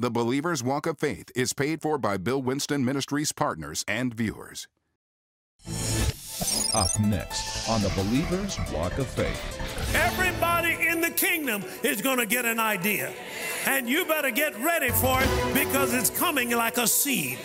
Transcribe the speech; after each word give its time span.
The 0.00 0.10
Believer's 0.10 0.62
Walk 0.64 0.86
of 0.86 0.96
Faith 0.96 1.30
is 1.36 1.52
paid 1.52 1.82
for 1.82 1.98
by 1.98 2.16
Bill 2.16 2.40
Winston 2.40 2.86
Ministries 2.86 3.32
partners 3.32 3.84
and 3.86 4.14
viewers. 4.14 4.66
Up 6.72 6.98
next 6.98 7.68
on 7.68 7.82
the 7.82 7.90
Believer's 7.90 8.58
Walk 8.72 8.96
of 8.96 9.06
Faith. 9.06 9.60
Everybody 9.94 10.88
in 10.88 11.02
the 11.02 11.10
kingdom 11.10 11.62
is 11.82 12.00
going 12.00 12.16
to 12.16 12.24
get 12.24 12.46
an 12.46 12.58
idea. 12.58 13.12
And 13.66 13.90
you 13.90 14.06
better 14.06 14.30
get 14.30 14.58
ready 14.62 14.88
for 14.88 15.20
it 15.20 15.52
because 15.52 15.92
it's 15.92 16.08
coming 16.08 16.48
like 16.52 16.78
a 16.78 16.86
seed. 16.86 17.38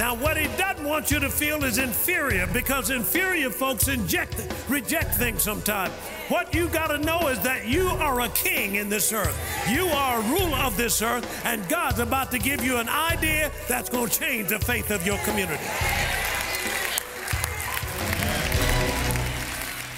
Now, 0.00 0.14
what 0.14 0.38
he 0.38 0.46
doesn't 0.56 0.88
want 0.88 1.10
you 1.10 1.20
to 1.20 1.28
feel 1.28 1.62
is 1.62 1.76
inferior 1.76 2.46
because 2.54 2.88
inferior 2.88 3.50
folks 3.50 3.86
inject, 3.86 4.46
reject 4.66 5.14
things 5.16 5.42
sometimes. 5.42 5.92
What 6.30 6.54
you 6.54 6.68
got 6.68 6.86
to 6.86 6.96
know 6.96 7.28
is 7.28 7.38
that 7.40 7.68
you 7.68 7.86
are 7.86 8.22
a 8.22 8.30
king 8.30 8.76
in 8.76 8.88
this 8.88 9.12
earth. 9.12 9.38
You 9.70 9.88
are 9.88 10.20
a 10.20 10.22
ruler 10.22 10.56
of 10.56 10.78
this 10.78 11.02
earth, 11.02 11.44
and 11.44 11.68
God's 11.68 11.98
about 11.98 12.30
to 12.30 12.38
give 12.38 12.64
you 12.64 12.78
an 12.78 12.88
idea 12.88 13.50
that's 13.68 13.90
going 13.90 14.08
to 14.08 14.18
change 14.18 14.48
the 14.48 14.58
faith 14.58 14.90
of 14.90 15.04
your 15.04 15.18
community. 15.18 15.62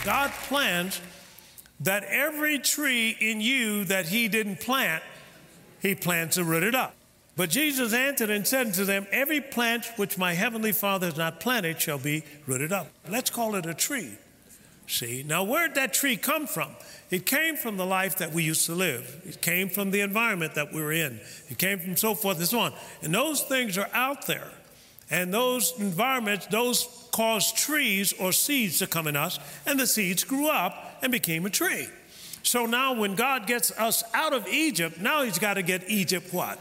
God 0.04 0.32
plans 0.48 1.00
that 1.78 2.02
every 2.02 2.58
tree 2.58 3.16
in 3.20 3.40
you 3.40 3.84
that 3.84 4.08
He 4.08 4.26
didn't 4.26 4.58
plant, 4.58 5.04
He 5.80 5.94
plants 5.94 6.34
to 6.34 6.42
root 6.42 6.64
it 6.64 6.74
up. 6.74 6.96
But 7.34 7.50
Jesus 7.50 7.94
answered 7.94 8.30
and 8.30 8.46
said 8.46 8.74
to 8.74 8.84
them, 8.84 9.06
Every 9.10 9.40
plant 9.40 9.86
which 9.96 10.18
my 10.18 10.34
heavenly 10.34 10.72
Father 10.72 11.06
has 11.06 11.16
not 11.16 11.40
planted 11.40 11.80
shall 11.80 11.98
be 11.98 12.24
rooted 12.46 12.72
up. 12.72 12.88
Let's 13.08 13.30
call 13.30 13.54
it 13.54 13.64
a 13.64 13.74
tree. 13.74 14.18
See, 14.86 15.24
now 15.26 15.42
where'd 15.44 15.74
that 15.76 15.94
tree 15.94 16.16
come 16.16 16.46
from? 16.46 16.72
It 17.10 17.24
came 17.24 17.56
from 17.56 17.78
the 17.78 17.86
life 17.86 18.18
that 18.18 18.32
we 18.32 18.42
used 18.42 18.66
to 18.66 18.74
live. 18.74 19.22
It 19.24 19.40
came 19.40 19.70
from 19.70 19.90
the 19.90 20.00
environment 20.00 20.54
that 20.56 20.72
we 20.72 20.82
were 20.82 20.92
in. 20.92 21.20
It 21.48 21.56
came 21.56 21.78
from 21.78 21.96
so 21.96 22.14
forth 22.14 22.38
and 22.38 22.46
so 22.46 22.58
on. 22.58 22.74
And 23.00 23.14
those 23.14 23.42
things 23.42 23.78
are 23.78 23.88
out 23.94 24.26
there. 24.26 24.48
And 25.10 25.32
those 25.32 25.72
environments, 25.78 26.46
those 26.46 27.08
caused 27.12 27.56
trees 27.56 28.12
or 28.14 28.32
seeds 28.32 28.78
to 28.80 28.86
come 28.86 29.06
in 29.06 29.16
us, 29.16 29.38
and 29.66 29.78
the 29.78 29.86
seeds 29.86 30.24
grew 30.24 30.48
up 30.48 30.98
and 31.02 31.12
became 31.12 31.46
a 31.46 31.50
tree. 31.50 31.86
So 32.42 32.66
now 32.66 32.94
when 32.94 33.14
God 33.14 33.46
gets 33.46 33.70
us 33.72 34.02
out 34.14 34.32
of 34.32 34.48
Egypt, 34.48 35.00
now 35.00 35.22
he's 35.22 35.38
got 35.38 35.54
to 35.54 35.62
get 35.62 35.88
Egypt 35.88 36.32
what? 36.32 36.58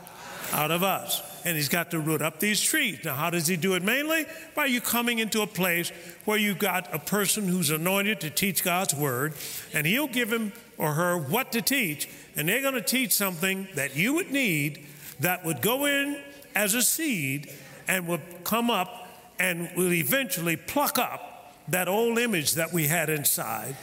Out 0.54 0.72
of 0.72 0.84
us. 0.84 1.22
And 1.46 1.56
he's 1.56 1.70
got 1.70 1.92
to 1.92 2.00
root 2.00 2.22
up 2.22 2.40
these 2.40 2.62
trees. 2.62 3.00
Now, 3.04 3.16
how 3.16 3.30
does 3.30 3.48
he 3.48 3.58
do 3.58 3.74
it 3.74 3.84
mainly? 3.84 4.26
By 4.54 4.66
you 4.66 4.82
coming 4.82 5.20
into 5.20 5.42
a 5.42 5.48
place 5.48 5.92
where 6.26 6.38
you've 6.38 6.60
got 6.60 6.94
a 6.94 7.00
person 7.00 7.48
who's 7.48 7.70
anointed 7.70 8.20
to 8.22 8.30
teach 8.30 8.64
God's 8.64 8.94
word, 8.94 9.34
and 9.74 9.88
he'll 9.88 10.08
give 10.08 10.32
him 10.32 10.54
or 10.78 10.94
her 10.94 11.18
what 11.18 11.52
to 11.54 11.62
teach, 11.62 12.10
and 12.36 12.48
they're 12.48 12.62
going 12.62 12.76
to 12.76 12.82
teach 12.82 13.12
something 13.12 13.68
that 13.76 13.96
you 13.96 14.14
would 14.14 14.32
need 14.32 14.86
that 15.20 15.46
would 15.46 15.62
go 15.62 15.86
in 15.86 16.20
as 16.56 16.74
a 16.74 16.82
seed 16.82 17.52
and 17.88 18.08
would 18.08 18.22
come 18.44 18.70
up 18.70 19.08
and 19.40 19.70
will 19.76 19.94
eventually 19.94 20.56
pluck 20.56 20.98
up 20.98 21.54
that 21.68 21.88
old 21.88 22.18
image 22.20 22.54
that 22.54 22.72
we 22.72 22.88
had 22.88 23.10
inside 23.10 23.76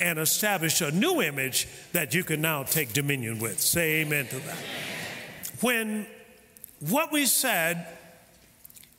and 0.00 0.18
establish 0.18 0.80
a 0.80 0.90
new 0.90 1.22
image 1.22 1.68
that 1.92 2.14
you 2.14 2.24
can 2.24 2.40
now 2.40 2.62
take 2.62 2.92
dominion 2.92 3.38
with. 3.38 3.60
Say 3.60 4.00
amen 4.00 4.26
to 4.28 4.38
that. 4.40 4.58
When 5.60 6.06
what 6.80 7.12
we 7.12 7.26
said 7.26 7.86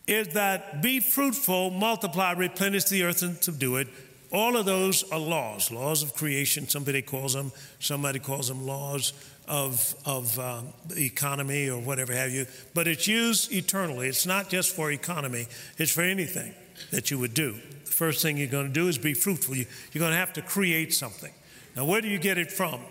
is 0.08 0.30
that 0.30 0.82
be 0.82 1.00
fruitful, 1.00 1.72
multiply, 1.72 2.34
replenish 2.34 2.86
the 2.86 3.04
earth, 3.04 3.22
and 3.24 3.44
subdue 3.44 3.78
it. 3.78 3.88
All 4.32 4.58
of 4.58 4.66
those 4.66 5.04
are 5.12 5.20
laws, 5.20 5.72
laws 5.72 6.04
of 6.04 6.14
creation. 6.14 6.68
Somebody 6.68 7.02
calls 7.02 7.34
them, 7.34 7.52
somebody 7.80 8.20
calls 8.20 8.48
them 8.48 8.66
laws 8.66 9.14
of, 9.48 9.96
of 10.06 10.38
uh, 10.40 10.62
economy 10.98 11.70
or 11.70 11.80
whatever 11.80 12.14
have 12.14 12.32
you. 12.32 12.46
But 12.74 12.88
it's 12.88 13.08
used 13.08 13.52
eternally. 13.52 14.08
It's 14.08 14.26
not 14.26 14.50
just 14.50 14.76
for 14.76 14.92
economy, 14.92 15.48
it's 15.78 15.92
for 15.92 16.02
anything 16.02 16.54
that 16.92 17.12
you 17.12 17.20
would 17.20 17.34
do. 17.34 17.54
The 17.86 17.92
first 17.92 18.22
thing 18.22 18.38
you're 18.38 18.48
going 18.48 18.68
to 18.68 18.74
do 18.74 18.88
is 18.88 18.98
be 18.98 19.14
fruitful. 19.14 19.56
You, 19.56 19.66
you're 19.92 20.00
going 20.00 20.12
to 20.12 20.18
have 20.18 20.34
to 20.34 20.42
create 20.42 20.94
something. 20.94 21.32
Now, 21.76 21.86
where 21.86 22.02
do 22.02 22.08
you 22.08 22.20
get 22.20 22.38
it 22.38 22.52
from? 22.52 22.82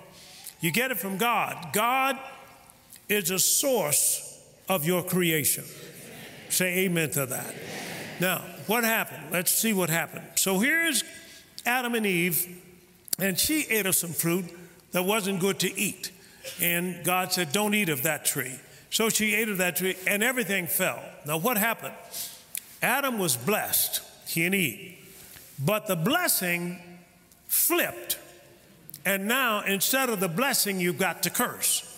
You 0.60 0.70
get 0.70 0.90
it 0.90 0.98
from 0.98 1.18
God. 1.18 1.72
God 1.72 2.18
is 3.08 3.30
a 3.30 3.38
source 3.38 4.40
of 4.68 4.84
your 4.84 5.02
creation. 5.02 5.64
Say 6.48 6.84
amen 6.84 7.10
to 7.10 7.26
that. 7.26 7.54
Now, 8.20 8.42
what 8.66 8.84
happened? 8.84 9.32
Let's 9.32 9.50
see 9.50 9.72
what 9.72 9.90
happened. 9.90 10.24
So 10.36 10.58
here's 10.58 11.04
Adam 11.66 11.94
and 11.94 12.06
Eve, 12.06 12.46
and 13.18 13.38
she 13.38 13.62
ate 13.68 13.86
of 13.86 13.94
some 13.96 14.12
fruit 14.12 14.44
that 14.92 15.04
wasn't 15.04 15.40
good 15.40 15.58
to 15.60 15.78
eat. 15.78 16.10
And 16.60 17.04
God 17.04 17.32
said, 17.32 17.52
Don't 17.52 17.74
eat 17.74 17.88
of 17.88 18.02
that 18.02 18.24
tree. 18.24 18.58
So 18.90 19.08
she 19.08 19.34
ate 19.34 19.48
of 19.48 19.58
that 19.58 19.76
tree, 19.76 19.96
and 20.06 20.22
everything 20.22 20.66
fell. 20.66 21.02
Now, 21.26 21.38
what 21.38 21.58
happened? 21.58 21.94
Adam 22.80 23.18
was 23.18 23.36
blessed, 23.36 24.02
he 24.28 24.44
and 24.44 24.54
Eve. 24.54 24.94
But 25.58 25.86
the 25.86 25.96
blessing 25.96 26.78
flipped. 27.48 28.18
And 29.04 29.26
now, 29.26 29.62
instead 29.62 30.08
of 30.08 30.20
the 30.20 30.28
blessing, 30.28 30.80
you've 30.80 30.98
got 30.98 31.22
to 31.24 31.30
curse. 31.30 31.93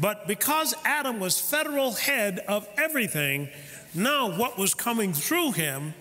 But 0.00 0.26
because 0.26 0.74
Adam 0.84 1.20
was 1.20 1.38
federal 1.40 1.92
head 1.92 2.40
of 2.48 2.68
everything, 2.76 3.48
now 3.94 4.36
what 4.36 4.58
was 4.58 4.74
coming 4.74 5.12
through 5.12 5.52
him 5.52 5.94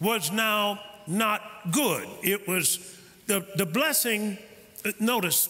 was 0.00 0.30
now 0.30 0.80
not 1.06 1.42
good. 1.70 2.06
It 2.22 2.46
was 2.46 2.98
the, 3.26 3.46
the 3.56 3.66
blessing, 3.66 4.38
uh, 4.84 4.92
notice, 5.00 5.48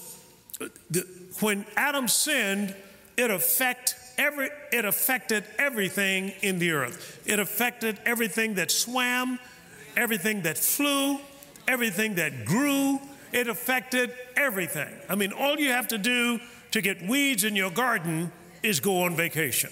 uh, 0.60 0.66
the, 0.90 1.06
when 1.40 1.64
Adam 1.76 2.08
sinned, 2.08 2.74
it 3.16 3.30
affect 3.30 3.96
every, 4.18 4.50
it 4.72 4.84
affected 4.84 5.44
everything 5.58 6.32
in 6.42 6.58
the 6.58 6.72
earth. 6.72 7.22
It 7.26 7.38
affected 7.38 7.98
everything 8.04 8.54
that 8.54 8.70
swam, 8.70 9.38
everything 9.96 10.42
that 10.42 10.58
flew, 10.58 11.18
everything 11.66 12.16
that 12.16 12.44
grew. 12.44 13.00
It 13.32 13.48
affected 13.48 14.12
everything. 14.36 14.92
I 15.08 15.14
mean, 15.14 15.32
all 15.32 15.56
you 15.56 15.70
have 15.70 15.88
to 15.88 15.98
do 15.98 16.40
to 16.72 16.80
get 16.80 17.02
weeds 17.02 17.44
in 17.44 17.56
your 17.56 17.70
garden 17.70 18.32
is 18.62 18.80
go 18.80 19.02
on 19.02 19.16
vacation. 19.16 19.70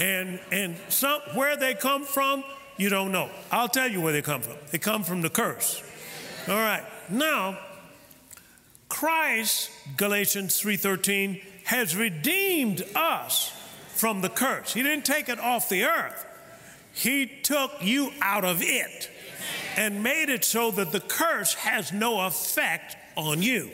And, 0.00 0.40
and 0.52 0.76
some, 0.88 1.20
where 1.34 1.56
they 1.56 1.74
come 1.74 2.04
from, 2.04 2.44
you 2.76 2.88
don't 2.88 3.12
know. 3.12 3.30
I'll 3.50 3.68
tell 3.68 3.88
you 3.88 4.00
where 4.00 4.12
they 4.12 4.22
come 4.22 4.42
from. 4.42 4.56
They 4.70 4.78
come 4.78 5.02
from 5.02 5.22
the 5.22 5.30
curse. 5.30 5.82
All 6.48 6.54
right. 6.54 6.84
Now, 7.08 7.58
Christ, 8.88 9.70
Galatians 9.96 10.60
3:13, 10.60 11.42
has 11.64 11.96
redeemed 11.96 12.84
us 12.94 13.52
from 13.94 14.20
the 14.20 14.28
curse. 14.28 14.74
He 14.74 14.82
didn't 14.82 15.04
take 15.04 15.28
it 15.28 15.40
off 15.40 15.68
the 15.68 15.84
earth. 15.84 16.24
He 16.92 17.26
took 17.26 17.72
you 17.80 18.12
out 18.22 18.44
of 18.44 18.62
it 18.62 19.10
and 19.76 20.02
made 20.02 20.28
it 20.28 20.44
so 20.44 20.70
that 20.70 20.92
the 20.92 21.00
curse 21.00 21.54
has 21.54 21.92
no 21.92 22.26
effect 22.26 22.96
on 23.16 23.42
you. 23.42 23.70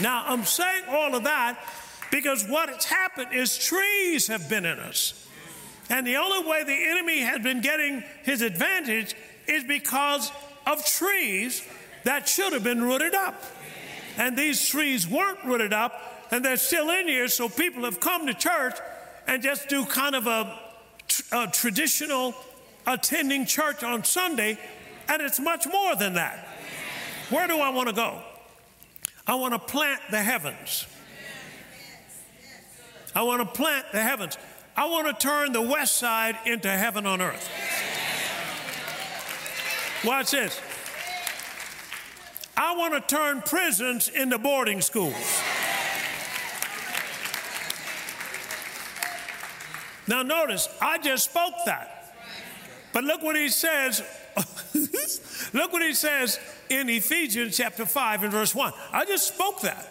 Now, 0.00 0.24
I'm 0.26 0.44
saying 0.44 0.84
all 0.88 1.14
of 1.14 1.24
that 1.24 1.58
because 2.10 2.44
what 2.46 2.68
has 2.68 2.84
happened 2.84 3.28
is 3.32 3.56
trees 3.56 4.28
have 4.28 4.48
been 4.48 4.64
in 4.64 4.78
us. 4.78 5.28
And 5.90 6.06
the 6.06 6.16
only 6.16 6.48
way 6.48 6.64
the 6.64 6.90
enemy 6.90 7.20
has 7.20 7.40
been 7.40 7.60
getting 7.60 8.02
his 8.22 8.40
advantage 8.40 9.14
is 9.46 9.64
because 9.64 10.30
of 10.66 10.84
trees 10.86 11.62
that 12.04 12.28
should 12.28 12.52
have 12.52 12.64
been 12.64 12.82
rooted 12.82 13.14
up 13.14 13.42
and 14.16 14.36
these 14.36 14.66
trees 14.68 15.08
weren't 15.08 15.42
rooted 15.44 15.72
up 15.72 16.28
and 16.30 16.44
they're 16.44 16.56
still 16.56 16.90
in 16.90 17.06
here. 17.06 17.28
So 17.28 17.48
people 17.48 17.84
have 17.84 18.00
come 18.00 18.26
to 18.26 18.34
church 18.34 18.76
and 19.26 19.42
just 19.42 19.68
do 19.68 19.84
kind 19.84 20.14
of 20.14 20.26
a, 20.26 20.58
a 21.32 21.48
traditional 21.48 22.34
attending 22.86 23.46
church 23.46 23.82
on 23.82 24.04
Sunday, 24.04 24.58
and 25.08 25.22
it's 25.22 25.40
much 25.40 25.66
more 25.66 25.96
than 25.96 26.14
that. 26.14 26.46
Where 27.30 27.48
do 27.48 27.58
I 27.58 27.70
want 27.70 27.88
to 27.88 27.94
go? 27.94 28.20
I 29.26 29.34
want 29.36 29.54
to 29.54 29.58
plant 29.58 30.00
the 30.10 30.22
heavens. 30.22 30.86
I 33.14 33.22
want 33.22 33.40
to 33.40 33.46
plant 33.46 33.86
the 33.92 34.00
heavens. 34.00 34.36
I 34.76 34.86
want 34.86 35.06
to 35.06 35.14
turn 35.14 35.52
the 35.52 35.62
west 35.62 35.96
side 35.96 36.36
into 36.46 36.68
heaven 36.68 37.06
on 37.06 37.22
earth. 37.22 37.48
Watch 40.04 40.32
this. 40.32 40.60
I 42.56 42.76
want 42.76 42.94
to 42.94 43.00
turn 43.00 43.42
prisons 43.42 44.08
into 44.08 44.38
boarding 44.38 44.80
schools. 44.80 45.14
Now, 50.06 50.22
notice, 50.22 50.68
I 50.80 50.98
just 50.98 51.30
spoke 51.30 51.54
that. 51.66 52.14
But 52.92 53.04
look 53.04 53.22
what 53.22 53.36
he 53.36 53.48
says. 53.48 54.02
look 55.54 55.72
what 55.72 55.82
he 55.82 55.94
says 55.94 56.38
in 56.68 56.88
Ephesians 56.88 57.56
chapter 57.56 57.86
5 57.86 58.24
and 58.24 58.32
verse 58.32 58.54
1. 58.54 58.72
I 58.92 59.04
just 59.04 59.28
spoke 59.28 59.62
that. 59.62 59.88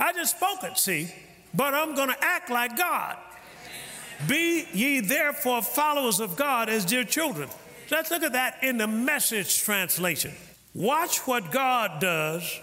I 0.00 0.12
just 0.12 0.36
spoke 0.36 0.64
it, 0.64 0.76
see? 0.76 1.08
But 1.54 1.74
I'm 1.74 1.94
going 1.94 2.08
to 2.08 2.24
act 2.24 2.50
like 2.50 2.76
God. 2.76 3.16
Be 4.26 4.66
ye 4.72 5.00
therefore 5.00 5.62
followers 5.62 6.20
of 6.20 6.36
God 6.36 6.68
as 6.68 6.84
dear 6.84 7.04
children. 7.04 7.48
Let's 7.90 8.10
look 8.10 8.22
at 8.22 8.32
that 8.32 8.62
in 8.62 8.78
the 8.78 8.86
message 8.86 9.62
translation. 9.62 10.32
Watch 10.74 11.26
what 11.26 11.50
God 11.50 12.00
does, 12.00 12.60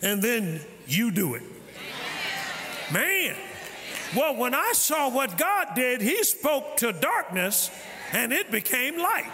and 0.00 0.22
then 0.22 0.60
you 0.86 1.10
do 1.10 1.34
it. 1.34 1.42
Man, 2.92 3.34
Well, 4.14 4.36
when 4.36 4.54
I 4.54 4.72
saw 4.74 5.08
what 5.08 5.38
God 5.38 5.68
did, 5.74 6.02
He 6.02 6.22
spoke 6.24 6.76
to 6.78 6.92
darkness 6.92 7.70
and 8.12 8.32
it 8.32 8.50
became 8.50 8.98
light. 8.98 9.30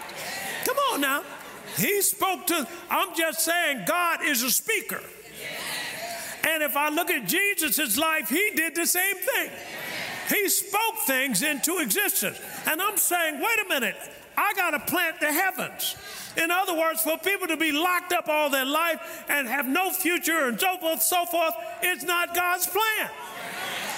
Come 0.65 0.77
on 0.93 1.01
now. 1.01 1.25
He 1.77 2.01
spoke 2.03 2.47
to, 2.47 2.67
I'm 2.89 3.15
just 3.17 3.41
saying, 3.41 3.85
God 3.87 4.25
is 4.25 4.43
a 4.43 4.51
speaker. 4.51 5.03
And 6.49 6.63
if 6.63 6.77
I 6.77 6.89
look 6.89 7.11
at 7.11 7.27
Jesus' 7.27 7.99
life, 7.99 8.31
He 8.31 8.53
did 8.55 8.75
the 8.75 8.87
same 8.87 9.17
thing. 9.17 9.51
He 10.29 10.49
spoke 10.49 10.99
things 11.07 11.43
into 11.43 11.79
existence. 11.79 12.41
And 12.67 12.81
I'm 12.81 12.97
saying, 12.97 13.41
wait 13.41 13.67
a 13.67 13.69
minute, 13.69 13.97
I 14.37 14.53
got 14.55 14.71
to 14.71 14.81
plant 14.81 15.21
the 15.21 15.33
heavens. 15.33 15.97
In 16.37 16.51
other 16.51 16.75
words, 16.75 17.03
for 17.03 17.19
people 17.19 17.49
to 17.49 17.57
be 17.57 17.73
locked 17.73 18.13
up 18.13 18.29
all 18.29 18.49
their 18.49 18.65
life 18.65 19.25
and 19.29 19.47
have 19.47 19.67
no 19.67 19.91
future 19.91 20.49
and 20.49 20.59
so 20.59 20.79
forth, 20.79 21.03
so 21.03 21.27
forth, 21.27 21.55
it's 21.83 22.05
not 22.05 22.35
God's 22.35 22.67
plan. 22.67 23.11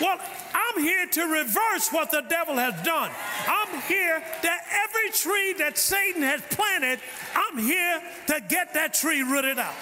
Well, 0.00 0.18
I'm 0.54 0.82
here 0.82 1.06
to 1.06 1.22
reverse 1.26 1.90
what 1.90 2.10
the 2.10 2.22
devil 2.22 2.54
has 2.54 2.74
done. 2.82 3.10
I'm 3.46 3.80
here 3.82 4.22
that 4.42 4.64
every 4.84 5.10
tree 5.10 5.54
that 5.58 5.76
Satan 5.76 6.22
has 6.22 6.40
planted, 6.50 7.00
I'm 7.34 7.58
here 7.58 8.00
to 8.28 8.40
get 8.48 8.74
that 8.74 8.94
tree 8.94 9.22
rooted 9.22 9.58
out. 9.58 9.74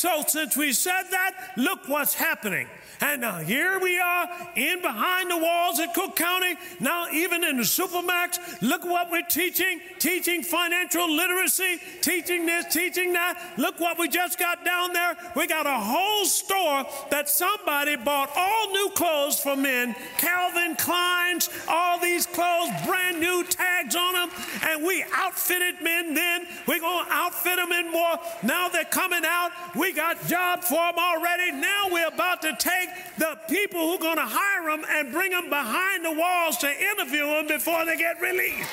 So, 0.00 0.24
since 0.26 0.56
we 0.56 0.72
said 0.72 1.02
that, 1.10 1.52
look 1.58 1.86
what's 1.86 2.14
happening. 2.14 2.68
And 3.00 3.22
now 3.22 3.38
here 3.38 3.78
we 3.80 3.98
are 3.98 4.28
in 4.56 4.82
behind 4.82 5.30
the 5.30 5.38
walls 5.38 5.80
at 5.80 5.94
Cook 5.94 6.16
County. 6.16 6.56
Now, 6.80 7.06
even 7.10 7.42
in 7.44 7.56
the 7.56 7.62
Supermax, 7.62 8.60
look 8.60 8.84
what 8.84 9.10
we're 9.10 9.22
teaching 9.22 9.80
teaching 9.98 10.42
financial 10.42 11.10
literacy, 11.14 11.78
teaching 12.00 12.46
this, 12.46 12.72
teaching 12.72 13.12
that. 13.12 13.40
Look 13.56 13.80
what 13.80 13.98
we 13.98 14.08
just 14.08 14.38
got 14.38 14.64
down 14.64 14.92
there. 14.92 15.16
We 15.36 15.46
got 15.46 15.66
a 15.66 15.78
whole 15.78 16.24
store 16.24 16.84
that 17.10 17.28
somebody 17.28 17.96
bought 17.96 18.30
all 18.36 18.72
new 18.72 18.90
clothes 18.94 19.40
for 19.40 19.56
men 19.56 19.94
Calvin 20.18 20.76
Klein's, 20.76 21.48
all 21.68 21.98
these 21.98 22.26
clothes, 22.26 22.70
brand 22.86 23.20
new 23.20 23.44
tags 23.44 23.96
on 23.96 24.14
them. 24.14 24.30
And 24.62 24.84
we 24.84 25.04
outfitted 25.14 25.82
men 25.82 26.14
then. 26.14 26.46
We're 26.66 26.80
going 26.80 27.06
to 27.06 27.12
outfit 27.12 27.56
them 27.56 27.72
in 27.72 27.90
more. 27.90 28.18
Now 28.42 28.68
they're 28.68 28.84
coming 28.84 29.22
out. 29.24 29.52
We 29.74 29.92
got 29.92 30.26
jobs 30.26 30.68
for 30.68 30.74
them 30.74 30.98
already. 30.98 31.52
Now 31.52 31.88
we're 31.90 32.08
about 32.08 32.42
to 32.42 32.54
take 32.58 32.89
the 33.18 33.38
people 33.48 33.80
who 33.80 33.94
are 33.94 33.98
going 33.98 34.16
to 34.16 34.26
hire 34.26 34.70
them 34.70 34.84
and 34.88 35.12
bring 35.12 35.30
them 35.30 35.48
behind 35.48 36.04
the 36.04 36.12
walls 36.12 36.56
to 36.58 36.68
interview 36.68 37.26
them 37.26 37.46
before 37.46 37.84
they 37.84 37.96
get 37.96 38.20
released. 38.20 38.68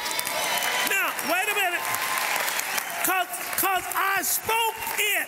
Now, 0.90 1.12
wait 1.28 1.48
a 1.52 1.56
minute. 1.56 1.84
Because 3.02 3.84
I 3.96 4.22
spoke 4.22 4.78
it. 5.00 5.28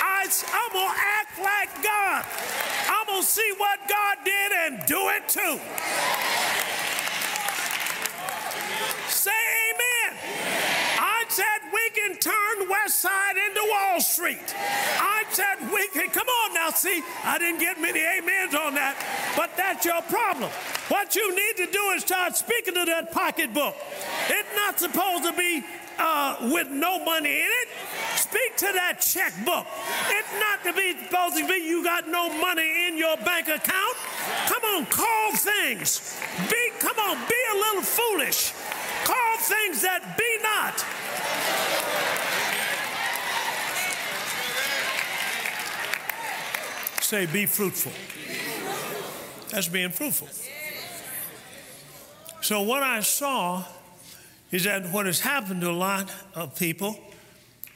I, 0.00 0.26
I'm 0.26 0.72
going 0.72 0.88
to 0.88 1.00
act 1.20 1.38
like 1.38 1.70
God. 1.82 2.24
I'm 2.88 3.06
going 3.06 3.22
to 3.22 3.26
see 3.26 3.52
what 3.56 3.78
God 3.88 4.16
did 4.24 4.52
and 4.52 4.86
do 4.86 5.08
it 5.14 5.28
too. 5.28 5.60
Say 9.08 9.30
amen. 9.30 10.18
I 10.98 11.24
said 11.28 11.60
we 11.72 11.90
can 12.18 12.32
turn 12.32 12.68
West 12.68 13.00
Side 13.00 13.36
into 13.36 13.60
Wall 13.70 14.00
Street. 14.00 14.54
I 14.56 15.24
said 15.30 15.72
we 15.72 15.88
can, 15.88 16.10
come 16.10 16.26
on 16.26 16.54
now, 16.54 16.70
see, 16.70 17.02
I 17.24 17.38
didn't 17.38 17.60
get 17.60 17.80
many 17.80 18.00
amens 18.00 18.54
on 18.54 18.74
that, 18.74 18.96
but 19.36 19.50
that's 19.56 19.84
your 19.84 20.02
problem. 20.02 20.50
What 20.88 21.14
you 21.14 21.34
need 21.34 21.56
to 21.64 21.70
do 21.70 21.90
is 21.96 22.02
start 22.02 22.36
speaking 22.36 22.74
to 22.74 22.84
that 22.86 23.12
pocketbook. 23.12 23.74
It's 24.28 24.48
not 24.56 24.78
supposed 24.78 25.24
to 25.24 25.32
be 25.32 25.64
uh, 25.98 26.36
with 26.52 26.70
no 26.70 27.04
money 27.04 27.40
in 27.40 27.50
it. 27.50 27.68
Speak 28.16 28.56
to 28.58 28.70
that 28.72 29.00
checkbook. 29.00 29.66
It's 30.08 30.32
not 30.38 30.64
to 30.64 30.72
be 30.72 30.96
supposed 31.04 31.36
to 31.36 31.46
be 31.46 31.66
you 31.66 31.82
got 31.84 32.08
no 32.08 32.28
money 32.40 32.86
in 32.88 32.96
your 32.96 33.16
bank 33.18 33.48
account. 33.48 33.96
Come 34.46 34.62
on, 34.64 34.86
call 34.86 35.32
things. 35.34 36.18
Be 36.50 36.70
come 36.78 36.98
on, 36.98 37.16
be 37.28 37.40
a 37.52 37.56
little 37.56 37.82
foolish. 37.82 38.52
Call 39.04 39.36
things 39.38 39.82
that 39.82 40.16
be 40.16 40.38
not. 40.42 41.97
Say, 47.08 47.24
be 47.24 47.46
fruitful. 47.46 47.92
That's 49.48 49.66
being 49.66 49.88
fruitful. 49.88 50.28
So, 52.42 52.60
what 52.60 52.82
I 52.82 53.00
saw 53.00 53.64
is 54.52 54.64
that 54.64 54.92
what 54.92 55.06
has 55.06 55.20
happened 55.20 55.62
to 55.62 55.70
a 55.70 55.72
lot 55.72 56.12
of 56.34 56.54
people 56.58 57.00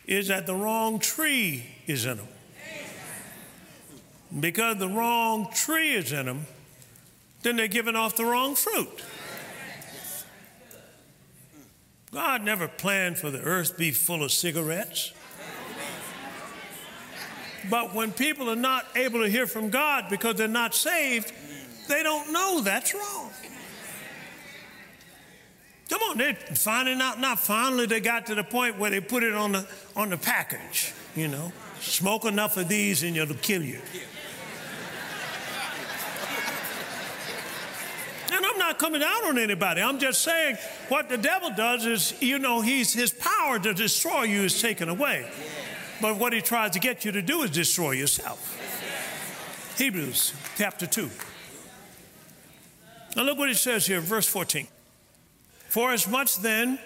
is 0.06 0.28
that 0.28 0.44
the 0.44 0.54
wrong 0.54 0.98
tree 0.98 1.64
is 1.86 2.04
in 2.04 2.18
them. 2.18 2.28
Because 4.38 4.76
the 4.76 4.88
wrong 4.88 5.48
tree 5.50 5.94
is 5.94 6.12
in 6.12 6.26
them, 6.26 6.44
then 7.42 7.56
they're 7.56 7.68
giving 7.68 7.96
off 7.96 8.16
the 8.16 8.26
wrong 8.26 8.54
fruit. 8.54 9.02
God 12.10 12.42
never 12.42 12.68
planned 12.68 13.16
for 13.16 13.30
the 13.30 13.40
earth 13.40 13.72
to 13.72 13.78
be 13.78 13.92
full 13.92 14.22
of 14.22 14.30
cigarettes. 14.30 15.14
But 17.70 17.94
when 17.94 18.12
people 18.12 18.50
are 18.50 18.56
not 18.56 18.86
able 18.96 19.20
to 19.20 19.28
hear 19.28 19.46
from 19.46 19.70
God 19.70 20.06
because 20.10 20.36
they're 20.36 20.48
not 20.48 20.74
saved, 20.74 21.32
they 21.88 22.02
don't 22.02 22.32
know 22.32 22.60
that's 22.60 22.94
wrong. 22.94 23.30
Come 25.88 26.00
on, 26.10 26.18
they're 26.18 26.34
finding 26.34 27.00
out. 27.00 27.20
Not 27.20 27.38
finally, 27.38 27.86
they 27.86 28.00
got 28.00 28.26
to 28.26 28.34
the 28.34 28.44
point 28.44 28.78
where 28.78 28.90
they 28.90 29.00
put 29.00 29.22
it 29.22 29.34
on 29.34 29.52
the 29.52 29.66
on 29.94 30.08
the 30.08 30.16
package. 30.16 30.94
You 31.14 31.28
know, 31.28 31.52
smoke 31.80 32.24
enough 32.24 32.56
of 32.56 32.68
these 32.68 33.02
and 33.02 33.16
it'll 33.16 33.36
kill 33.36 33.62
you. 33.62 33.78
And 38.32 38.46
I'm 38.46 38.58
not 38.58 38.78
coming 38.78 39.02
out 39.02 39.24
on 39.24 39.36
anybody. 39.36 39.82
I'm 39.82 39.98
just 39.98 40.22
saying 40.22 40.56
what 40.88 41.10
the 41.10 41.18
devil 41.18 41.50
does 41.54 41.84
is, 41.84 42.14
you 42.22 42.38
know, 42.38 42.62
he's 42.62 42.94
his 42.94 43.12
power 43.12 43.58
to 43.58 43.74
destroy 43.74 44.22
you 44.22 44.44
is 44.44 44.62
taken 44.62 44.88
away. 44.88 45.30
But 46.02 46.18
what 46.18 46.32
he 46.32 46.40
tries 46.40 46.72
to 46.72 46.80
get 46.80 47.04
you 47.04 47.12
to 47.12 47.22
do 47.22 47.42
is 47.42 47.50
destroy 47.50 47.92
yourself. 47.92 48.58
Hebrews 49.78 50.34
chapter 50.58 50.84
2. 50.84 51.08
Now 53.14 53.22
look 53.22 53.38
what 53.38 53.48
it 53.48 53.56
says 53.56 53.86
here, 53.86 54.00
verse 54.00 54.26
14. 54.26 54.66
For 55.68 55.92
as 55.92 56.08
much 56.08 56.38
then 56.38 56.80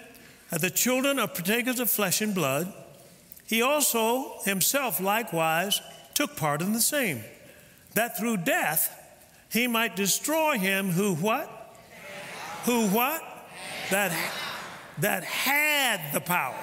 as 0.51 0.61
the 0.61 0.69
children 0.69 1.17
are 1.17 1.27
partakers 1.27 1.79
of 1.79 1.89
flesh 1.89 2.21
and 2.21 2.35
blood, 2.35 2.71
he 3.47 3.63
also 3.63 4.37
himself 4.43 5.01
likewise 5.01 5.81
took 6.13 6.37
part 6.37 6.61
in 6.61 6.73
the 6.73 6.79
same, 6.79 7.23
that 7.95 8.19
through 8.19 8.37
death 8.37 8.93
he 9.51 9.65
might 9.65 9.95
destroy 9.95 10.59
him 10.59 10.91
who 10.91 11.15
what? 11.15 11.49
Who 12.65 12.87
what? 12.89 13.23
That, 13.89 14.11
that 14.99 15.23
had 15.23 16.13
the 16.13 16.21
power. 16.21 16.55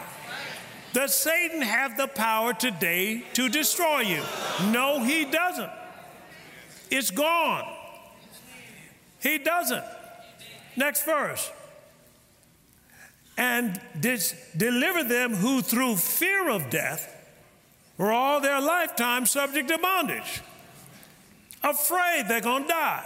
Does 0.94 1.12
Satan 1.12 1.60
have 1.60 1.96
the 1.96 2.06
power 2.06 2.54
today 2.54 3.24
to 3.32 3.48
destroy 3.48 4.02
you? 4.02 4.22
No, 4.70 5.02
he 5.02 5.24
doesn't. 5.24 5.70
It's 6.88 7.10
gone. 7.10 7.64
He 9.20 9.38
doesn't. 9.38 9.82
Next 10.76 11.04
verse. 11.04 11.50
And 13.36 13.80
deliver 14.56 15.02
them 15.02 15.34
who 15.34 15.62
through 15.62 15.96
fear 15.96 16.48
of 16.48 16.70
death 16.70 17.10
were 17.98 18.12
all 18.12 18.40
their 18.40 18.60
lifetime 18.60 19.26
subject 19.26 19.68
to 19.70 19.78
bondage, 19.78 20.42
afraid 21.64 22.26
they're 22.28 22.40
going 22.40 22.62
to 22.62 22.68
die. 22.68 23.04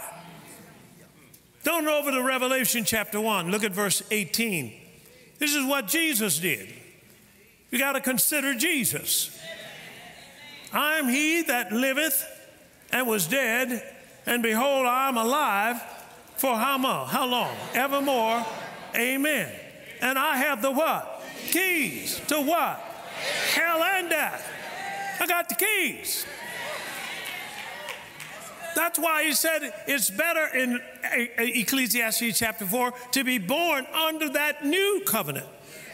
Don't 1.63 1.87
over 1.87 2.11
to 2.11 2.21
Revelation 2.21 2.83
chapter 2.85 3.19
1. 3.19 3.49
Look 3.49 3.63
at 3.63 3.71
verse 3.71 4.03
18. 4.11 4.79
This 5.39 5.55
is 5.55 5.65
what 5.65 5.87
Jesus 5.87 6.37
did. 6.37 6.78
You 7.71 7.77
got 7.77 7.93
to 7.93 8.01
consider 8.01 8.55
Jesus. 8.55 9.37
I 10.73 10.97
am 10.97 11.07
he 11.07 11.43
that 11.43 11.71
liveth 11.71 12.25
and 12.91 13.07
was 13.07 13.27
dead, 13.27 13.83
and 14.25 14.41
behold, 14.41 14.85
I 14.85 15.07
am 15.07 15.17
alive 15.17 15.81
for 16.37 16.55
how 16.55 16.81
long? 16.81 17.07
How 17.07 17.27
long? 17.27 17.55
Evermore. 17.73 18.45
Amen. 18.95 19.51
And 20.01 20.17
I 20.17 20.37
have 20.37 20.61
the 20.61 20.71
what? 20.71 21.23
Keys 21.47 22.21
to 22.27 22.41
what? 22.41 22.77
Hell 23.53 23.83
and 23.83 24.09
death. 24.09 24.49
I 25.19 25.27
got 25.27 25.49
the 25.49 25.55
keys. 25.55 26.25
That's 28.75 28.97
why 28.97 29.25
he 29.25 29.33
said 29.33 29.73
it's 29.87 30.09
better 30.09 30.45
in 30.55 30.79
Ecclesiastes 31.37 32.37
chapter 32.37 32.65
4 32.65 32.93
to 33.11 33.23
be 33.23 33.37
born 33.37 33.85
under 33.87 34.29
that 34.29 34.65
new 34.65 35.01
covenant. 35.05 35.47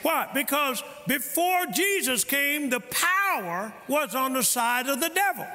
Why? 0.06 0.30
Because 0.36 0.84
before 1.08 1.66
Jesus 1.74 2.24
came, 2.24 2.70
the 2.70 2.80
power 2.80 3.74
was 3.88 4.14
on 4.14 4.34
the 4.34 4.44
side 4.44 4.88
of 4.88 5.00
the 5.00 5.10
devil. 5.10 5.48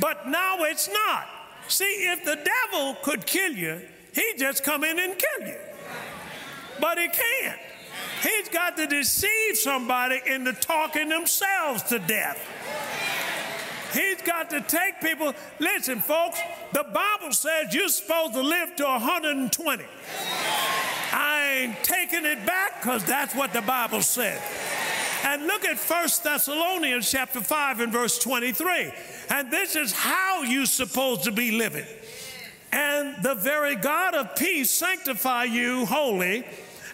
But 0.00 0.28
now 0.28 0.58
it's 0.60 0.88
not. 0.88 1.26
See, 1.66 1.84
if 1.84 2.24
the 2.24 2.36
devil 2.36 2.96
could 3.02 3.26
kill 3.26 3.50
you, 3.50 3.80
he'd 4.14 4.36
just 4.38 4.62
come 4.62 4.84
in 4.84 5.00
and 5.00 5.14
kill 5.18 5.48
you. 5.48 5.56
But 6.80 6.96
he 6.96 7.08
can't. 7.08 7.58
He's 8.22 8.48
got 8.50 8.76
to 8.76 8.86
deceive 8.86 9.56
somebody 9.56 10.20
into 10.26 10.52
talking 10.52 11.08
themselves 11.08 11.82
to 11.84 11.98
death. 11.98 12.38
He's 13.92 14.22
got 14.22 14.48
to 14.50 14.60
take 14.60 15.00
people. 15.00 15.34
Listen, 15.58 15.98
folks, 15.98 16.38
the 16.72 16.84
Bible 16.84 17.32
says 17.32 17.74
you're 17.74 17.88
supposed 17.88 18.34
to 18.34 18.42
live 18.42 18.76
to 18.76 18.84
120. 18.84 19.84
Ain't 21.62 21.84
taking 21.84 22.24
it 22.24 22.44
back 22.44 22.80
because 22.80 23.04
that's 23.04 23.36
what 23.36 23.52
the 23.52 23.62
Bible 23.62 24.02
said. 24.02 24.42
And 25.22 25.46
look 25.46 25.64
at 25.64 25.78
1 25.78 26.08
Thessalonians 26.24 27.08
chapter 27.08 27.40
5 27.40 27.78
and 27.78 27.92
verse 27.92 28.18
23. 28.18 28.92
And 29.30 29.48
this 29.48 29.76
is 29.76 29.92
how 29.92 30.42
you're 30.42 30.66
supposed 30.66 31.22
to 31.22 31.30
be 31.30 31.52
living. 31.52 31.86
And 32.72 33.22
the 33.22 33.36
very 33.36 33.76
God 33.76 34.16
of 34.16 34.34
peace 34.34 34.72
sanctify 34.72 35.44
you 35.44 35.86
wholly. 35.86 36.44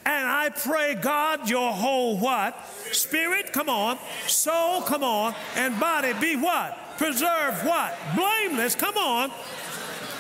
And 0.05 0.29
I 0.29 0.51
pray, 0.51 0.97
God, 0.97 1.49
your 1.49 1.73
whole 1.73 2.19
what? 2.19 2.55
Spirit, 2.93 3.55
come 3.55 3.71
on. 3.71 3.99
Soul, 4.27 4.83
come 4.83 5.03
on. 5.03 5.35
And 5.57 5.81
body 5.81 6.13
be 6.21 6.37
what? 6.37 6.79
Preserve 6.99 7.65
what? 7.65 7.99
Blameless, 8.15 8.75
come 8.75 8.99
on. 8.99 9.33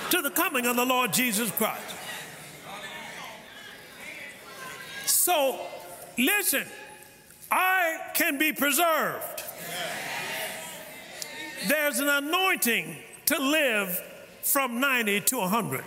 To 0.08 0.22
the 0.22 0.30
coming 0.30 0.64
of 0.64 0.76
the 0.76 0.86
Lord 0.86 1.12
Jesus 1.12 1.50
Christ. 1.50 1.97
So, 5.28 5.60
listen, 6.16 6.64
I 7.50 7.98
can 8.14 8.38
be 8.38 8.50
preserved. 8.50 9.42
There's 11.66 11.98
an 11.98 12.08
anointing 12.08 12.96
to 13.26 13.38
live 13.38 13.90
from 14.40 14.80
90 14.80 15.20
to 15.20 15.36
100, 15.36 15.84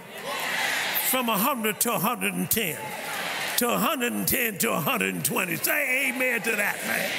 from 1.10 1.25
100 1.25 1.79
to 1.79 1.89
110, 1.89 2.77
to 3.57 3.65
110 3.65 4.57
to 4.60 4.69
120. 4.69 5.55
Say 5.55 6.12
amen 6.12 6.41
to 6.43 6.55
that, 6.57 6.77
man. 6.86 7.10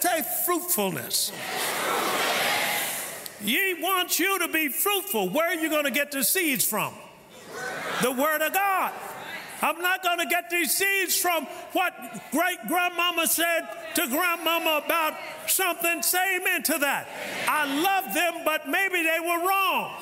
Say 0.00 0.22
fruitfulness. 0.44 1.32
Ye 3.42 3.80
want 3.80 4.18
you 4.18 4.40
to 4.40 4.48
be 4.48 4.68
fruitful. 4.68 5.30
Where 5.30 5.48
are 5.48 5.54
you 5.54 5.70
going 5.70 5.84
to 5.84 5.90
get 5.90 6.12
the 6.12 6.22
seeds 6.22 6.66
from? 6.66 6.92
The 8.02 8.12
Word 8.12 8.42
of 8.42 8.52
God. 8.52 8.92
I'm 9.62 9.80
not 9.80 10.02
going 10.02 10.18
to 10.18 10.26
get 10.26 10.50
these 10.50 10.74
seeds 10.74 11.16
from 11.16 11.46
what 11.72 11.94
great 12.30 12.58
grandmama 12.68 13.26
said 13.26 13.68
to 13.94 14.06
grandmama 14.08 14.82
about 14.84 15.14
something. 15.46 16.02
Say 16.02 16.36
amen 16.36 16.62
to 16.64 16.78
that. 16.78 17.08
I 17.48 17.64
love 17.82 18.14
them, 18.14 18.42
but 18.44 18.68
maybe 18.68 19.02
they 19.02 19.20
were 19.20 19.46
wrong. 19.48 19.92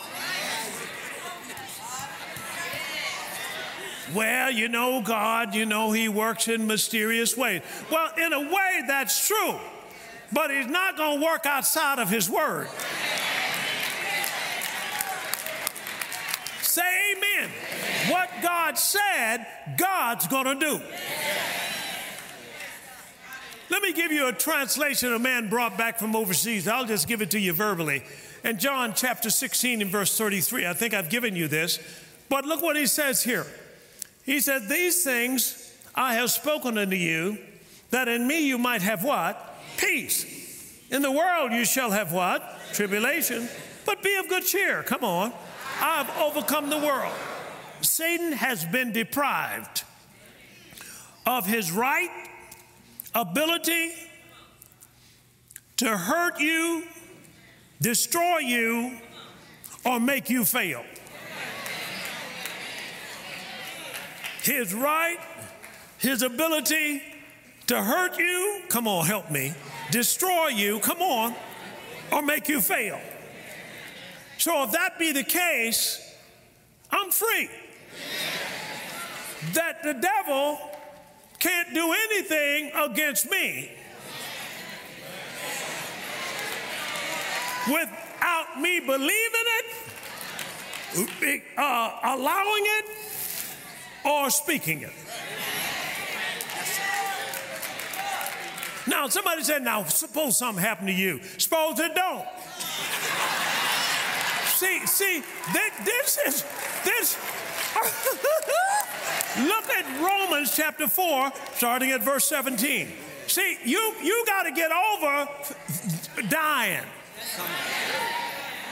Well, 4.13 4.51
you 4.51 4.69
know, 4.69 5.01
God, 5.01 5.55
you 5.55 5.67
know, 5.67 5.93
He 5.93 6.09
works 6.09 6.49
in 6.49 6.67
mysterious 6.67 7.37
ways. 7.37 7.63
Well, 7.91 8.11
in 8.17 8.33
a 8.33 8.41
way, 8.41 8.83
that's 8.87 9.27
true, 9.27 9.55
but 10.33 10.51
He's 10.51 10.67
not 10.67 10.97
going 10.97 11.21
to 11.21 11.25
work 11.25 11.47
outside 11.47 11.99
of 11.99 12.11
His 12.11 12.29
Word. 12.29 12.69
Say 16.61 17.15
amen. 17.17 17.51
What 18.09 18.31
God 18.75 18.81
said, 18.81 19.47
God's 19.77 20.27
going 20.27 20.47
to 20.47 20.55
do. 20.57 20.81
Let 23.71 23.83
me 23.83 23.93
give 23.93 24.11
you 24.11 24.27
a 24.27 24.33
translation 24.33 25.13
a 25.13 25.19
man 25.21 25.49
brought 25.49 25.79
back 25.79 25.97
from 25.97 26.17
overseas. 26.17 26.67
I'll 26.67 26.85
just 26.85 27.07
give 27.07 27.23
it 27.23 27.31
to 27.31 27.39
you 27.39 27.53
verbally. 27.53 28.03
In 28.43 28.59
John 28.59 28.93
chapter 28.97 29.31
16 29.31 29.81
and 29.81 29.89
verse 29.89 30.19
33, 30.19 30.67
I 30.67 30.73
think 30.73 30.93
I've 30.93 31.09
given 31.09 31.37
you 31.37 31.47
this, 31.47 31.79
but 32.29 32.47
look 32.47 32.63
what 32.63 32.75
he 32.75 32.87
says 32.87 33.23
here. 33.23 33.47
He 34.25 34.41
said, 34.41 34.69
These 34.69 35.05
things 35.05 35.73
I 35.95 36.15
have 36.15 36.33
spoken 36.33 36.77
unto 36.77 36.97
you, 36.97 37.39
that 37.91 38.09
in 38.09 38.27
me 38.27 38.49
you 38.49 38.59
might 38.59 38.83
have 38.83 39.05
what? 39.05 39.55
Peace. 39.77 40.81
In 40.91 41.01
the 41.01 41.13
world 41.13 41.53
you 41.53 41.65
shall 41.65 41.93
have 41.93 42.13
what? 42.13 42.43
Tribulation. 42.73 43.49
But 43.87 44.03
be 44.03 44.17
of 44.17 44.29
good 44.29 44.45
cheer. 44.45 44.83
Come 44.83 45.05
on. 45.05 45.33
I've 45.81 46.11
overcome 46.19 46.71
the 46.71 46.79
world. 46.79 47.15
Satan 47.85 48.33
has 48.33 48.65
been 48.65 48.93
deprived 48.93 49.85
of 51.27 51.47
his 51.47 51.71
right, 51.73 52.11
ability 53.15 53.93
to 55.77 55.97
hurt 55.97 56.41
you, 56.41 56.85
destroy 57.81 58.39
you, 58.39 58.99
or 59.85 60.01
make 60.01 60.31
you 60.31 60.45
fail. 60.45 60.85
His 64.43 64.75
right, 64.75 65.19
his 65.99 66.23
ability 66.23 67.03
to 67.67 67.83
hurt 67.83 68.19
you, 68.19 68.63
come 68.69 68.87
on, 68.87 69.07
help 69.07 69.31
me, 69.31 69.55
destroy 69.91 70.49
you, 70.49 70.81
come 70.81 71.01
on, 71.01 71.35
or 72.13 72.23
make 72.23 72.49
you 72.49 72.61
fail. 72.61 73.01
So 74.39 74.65
if 74.65 74.73
that 74.73 74.99
be 74.99 75.13
the 75.13 75.25
case, 75.25 76.01
I'm 76.91 77.11
free. 77.11 77.49
That 79.53 79.83
the 79.83 79.95
devil 79.95 80.59
can't 81.39 81.75
do 81.75 81.93
anything 81.93 82.73
against 82.75 83.31
me 83.31 83.71
without 87.69 88.61
me 88.61 88.81
believing 88.81 89.47
it, 90.95 91.43
uh, 91.57 91.99
allowing 92.05 92.65
it, 92.79 92.85
or 94.05 94.31
speaking 94.31 94.83
it. 94.83 94.93
Now, 98.87 99.09
somebody 99.09 99.43
said, 99.43 99.63
now, 99.63 99.85
suppose 99.85 100.37
something 100.37 100.63
happened 100.63 100.89
to 100.89 100.95
you. 100.95 101.21
Suppose 101.39 101.79
it 101.81 101.95
don't 101.95 102.27
see, 104.65 104.87
see, 104.87 105.23
this 105.85 106.19
is 106.27 106.45
this. 106.85 107.17
Look 109.47 109.69
at 109.71 109.85
Romans 110.01 110.55
chapter 110.55 110.87
4, 110.87 111.33
starting 111.55 111.91
at 111.91 112.03
verse 112.03 112.25
17. 112.27 112.89
See, 113.27 113.59
you 113.65 113.95
you 114.03 114.25
got 114.27 114.45
to 114.45 114.53
get 114.53 114.71
over 114.71 115.29
dying. 116.29 116.85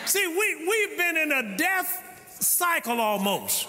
See, 0.05 0.27
we 0.27 0.67
we've 0.69 0.99
been 0.99 1.17
in 1.17 1.33
a 1.33 1.57
death 1.57 2.05
cycle 2.41 3.01
almost. 3.01 3.69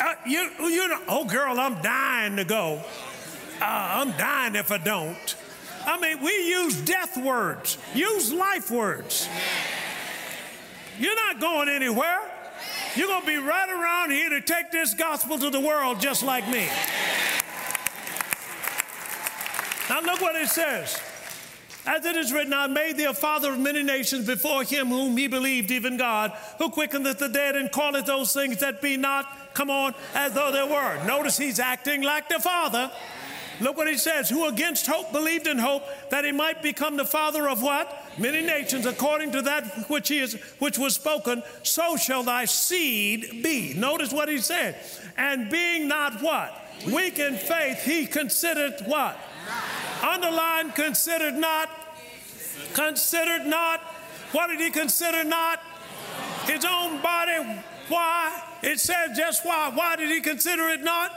Uh, 0.00 0.14
you 0.26 0.50
you 0.60 0.88
know, 0.88 1.00
oh 1.08 1.24
girl, 1.24 1.58
I'm 1.58 1.80
dying 1.82 2.36
to 2.36 2.44
go. 2.44 2.82
Uh, 3.60 3.64
I'm 3.64 4.10
dying 4.12 4.54
if 4.54 4.70
I 4.70 4.78
don't. 4.78 5.36
I 5.84 5.98
mean, 6.00 6.22
we 6.22 6.30
use 6.48 6.80
death 6.80 7.16
words, 7.16 7.78
use 7.94 8.32
life 8.32 8.70
words. 8.70 9.28
You're 10.98 11.16
not 11.16 11.40
going 11.40 11.68
anywhere. 11.68 12.20
You're 12.96 13.06
going 13.06 13.20
to 13.20 13.26
be 13.26 13.36
right 13.36 13.68
around 13.68 14.10
here 14.10 14.30
to 14.30 14.40
take 14.40 14.70
this 14.70 14.94
gospel 14.94 15.38
to 15.38 15.50
the 15.50 15.60
world 15.60 16.00
just 16.00 16.22
like 16.22 16.48
me. 16.48 16.68
Now, 19.88 20.00
look 20.00 20.20
what 20.20 20.36
it 20.36 20.48
says. 20.48 21.00
As 21.86 22.04
it 22.04 22.16
is 22.16 22.32
written, 22.32 22.52
I 22.52 22.66
made 22.66 22.96
thee 22.96 23.04
a 23.04 23.14
father 23.14 23.52
of 23.52 23.58
many 23.58 23.82
nations 23.82 24.26
before 24.26 24.64
him 24.64 24.88
whom 24.88 25.16
he 25.16 25.28
believed, 25.28 25.70
even 25.70 25.96
God, 25.96 26.32
who 26.58 26.68
quickeneth 26.68 27.18
the 27.18 27.28
dead 27.28 27.56
and 27.56 27.72
calleth 27.72 28.06
those 28.06 28.32
things 28.32 28.58
that 28.58 28.82
be 28.82 28.96
not, 28.96 29.54
come 29.54 29.70
on, 29.70 29.94
as 30.14 30.32
though 30.34 30.52
they 30.52 30.62
were. 30.62 31.04
Notice 31.06 31.38
he's 31.38 31.58
acting 31.58 32.02
like 32.02 32.28
the 32.28 32.38
father. 32.38 32.90
Look 33.60 33.76
what 33.76 33.88
he 33.88 33.96
says, 33.96 34.30
who 34.30 34.46
against 34.46 34.86
hope 34.86 35.12
believed 35.12 35.46
in 35.46 35.58
hope 35.58 35.84
that 36.10 36.24
he 36.24 36.32
might 36.32 36.62
become 36.62 36.96
the 36.96 37.04
father 37.04 37.48
of 37.48 37.62
what? 37.62 38.00
many 38.20 38.42
nations 38.42 38.86
according 38.86 39.32
to 39.32 39.42
that 39.42 39.88
which 39.88 40.10
is 40.10 40.34
which 40.58 40.78
was 40.78 40.94
spoken 40.94 41.42
so 41.62 41.96
shall 41.96 42.22
thy 42.22 42.44
seed 42.44 43.42
be. 43.42 43.74
Notice 43.74 44.12
what 44.12 44.28
he 44.28 44.38
said. 44.38 44.76
And 45.16 45.50
being 45.50 45.88
not 45.88 46.22
what? 46.22 46.52
Weak 46.86 47.18
in 47.18 47.36
faith 47.36 47.82
he 47.82 48.06
considered 48.06 48.74
what? 48.84 49.18
Underline 50.02 50.72
considered 50.72 51.34
not. 51.34 51.68
Considered 52.74 53.46
not. 53.46 53.80
What 54.32 54.48
did 54.48 54.60
he 54.60 54.70
consider 54.70 55.24
not? 55.24 55.60
His 56.44 56.64
own 56.64 57.02
body. 57.02 57.62
Why? 57.88 58.42
It 58.62 58.78
says 58.78 59.16
just 59.16 59.44
why. 59.44 59.70
Why 59.74 59.96
did 59.96 60.10
he 60.10 60.20
consider 60.20 60.68
it 60.68 60.82
not 60.82 61.12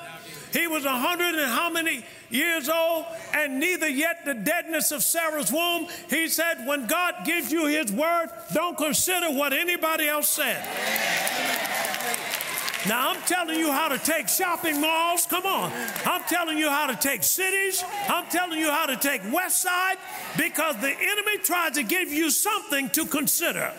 he 0.53 0.67
was 0.67 0.85
a 0.85 0.97
hundred 0.97 1.33
and 1.33 1.51
how 1.51 1.69
many 1.69 2.05
years 2.29 2.69
old, 2.69 3.05
and 3.33 3.59
neither 3.59 3.89
yet 3.89 4.23
the 4.23 4.35
deadness 4.35 4.91
of 4.91 5.01
Sarah's 5.03 5.51
womb. 5.51 5.87
He 6.09 6.27
said, 6.27 6.65
When 6.67 6.85
God 6.85 7.15
gives 7.25 7.51
you 7.51 7.65
His 7.65 7.91
word, 7.91 8.27
don't 8.53 8.77
consider 8.77 9.31
what 9.31 9.51
anybody 9.51 10.07
else 10.07 10.29
said. 10.29 10.63
Now, 12.87 13.11
I'm 13.11 13.21
telling 13.21 13.57
you 13.57 13.71
how 13.71 13.87
to 13.87 13.97
take 13.97 14.27
shopping 14.27 14.81
malls. 14.81 15.25
Come 15.25 15.45
on. 15.45 15.71
I'm 16.05 16.23
telling 16.23 16.57
you 16.57 16.69
how 16.69 16.87
to 16.87 16.95
take 16.95 17.23
cities. 17.23 17.83
I'm 18.09 18.25
telling 18.27 18.59
you 18.59 18.69
how 18.69 18.85
to 18.85 18.97
take 18.97 19.21
West 19.31 19.61
Side 19.61 19.97
because 20.37 20.75
the 20.81 20.89
enemy 20.89 21.37
tries 21.43 21.73
to 21.73 21.83
give 21.83 22.11
you 22.11 22.29
something 22.29 22.89
to 22.89 23.05
consider. 23.05 23.71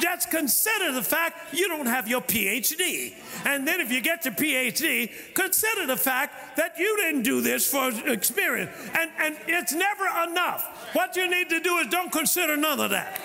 Just 0.00 0.30
consider 0.30 0.92
the 0.92 1.02
fact 1.02 1.52
you 1.52 1.68
don't 1.68 1.86
have 1.86 2.08
your 2.08 2.22
PhD. 2.22 3.12
And 3.44 3.68
then 3.68 3.80
if 3.80 3.92
you 3.92 4.00
get 4.00 4.24
your 4.24 4.34
PhD, 4.34 5.10
consider 5.34 5.86
the 5.86 5.96
fact 5.96 6.56
that 6.56 6.78
you 6.78 6.96
didn't 6.96 7.24
do 7.24 7.42
this 7.42 7.70
for 7.70 7.90
experience. 8.06 8.70
And, 8.94 9.10
and 9.18 9.36
it's 9.46 9.74
never 9.74 10.06
enough. 10.30 10.90
What 10.94 11.16
you 11.16 11.28
need 11.28 11.50
to 11.50 11.60
do 11.60 11.76
is 11.78 11.88
don't 11.88 12.10
consider 12.10 12.56
none 12.56 12.80
of 12.80 12.90
that. 12.90 13.20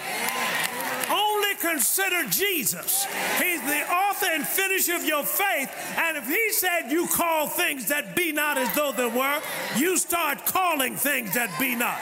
Consider 1.59 2.23
Jesus. 2.29 3.05
He's 3.39 3.61
the 3.61 3.83
author 3.91 4.27
and 4.31 4.47
finisher 4.47 4.95
of 4.95 5.03
your 5.03 5.23
faith. 5.23 5.71
And 5.97 6.17
if 6.17 6.27
he 6.27 6.51
said 6.51 6.91
you 6.91 7.07
call 7.07 7.47
things 7.47 7.87
that 7.87 8.15
be 8.15 8.31
not 8.31 8.57
as 8.57 8.73
though 8.75 8.91
they 8.91 9.07
were, 9.07 9.41
you 9.75 9.97
start 9.97 10.45
calling 10.45 10.95
things 10.95 11.33
that 11.33 11.57
be 11.59 11.75
not. 11.75 11.99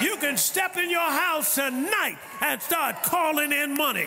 You 0.00 0.16
can 0.16 0.36
step 0.36 0.76
in 0.76 0.90
your 0.90 1.10
house 1.10 1.54
tonight 1.54 2.18
and 2.40 2.60
start 2.62 3.02
calling 3.02 3.52
in 3.52 3.74
money. 3.74 4.06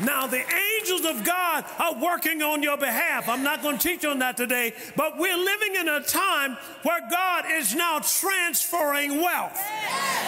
Now, 0.00 0.26
the 0.26 0.42
angels 0.42 1.04
of 1.04 1.24
God 1.24 1.64
are 1.78 1.94
working 1.94 2.42
on 2.42 2.62
your 2.62 2.76
behalf. 2.76 3.28
I'm 3.28 3.42
not 3.42 3.62
going 3.62 3.78
to 3.78 3.88
teach 3.88 4.04
on 4.04 4.18
that 4.18 4.36
today, 4.36 4.74
but 4.96 5.18
we're 5.18 5.36
living 5.36 5.76
in 5.76 5.88
a 5.88 6.00
time 6.00 6.56
where 6.82 7.00
God 7.10 7.44
is 7.50 7.74
now 7.74 8.00
transferring 8.00 9.20
wealth. 9.20 9.60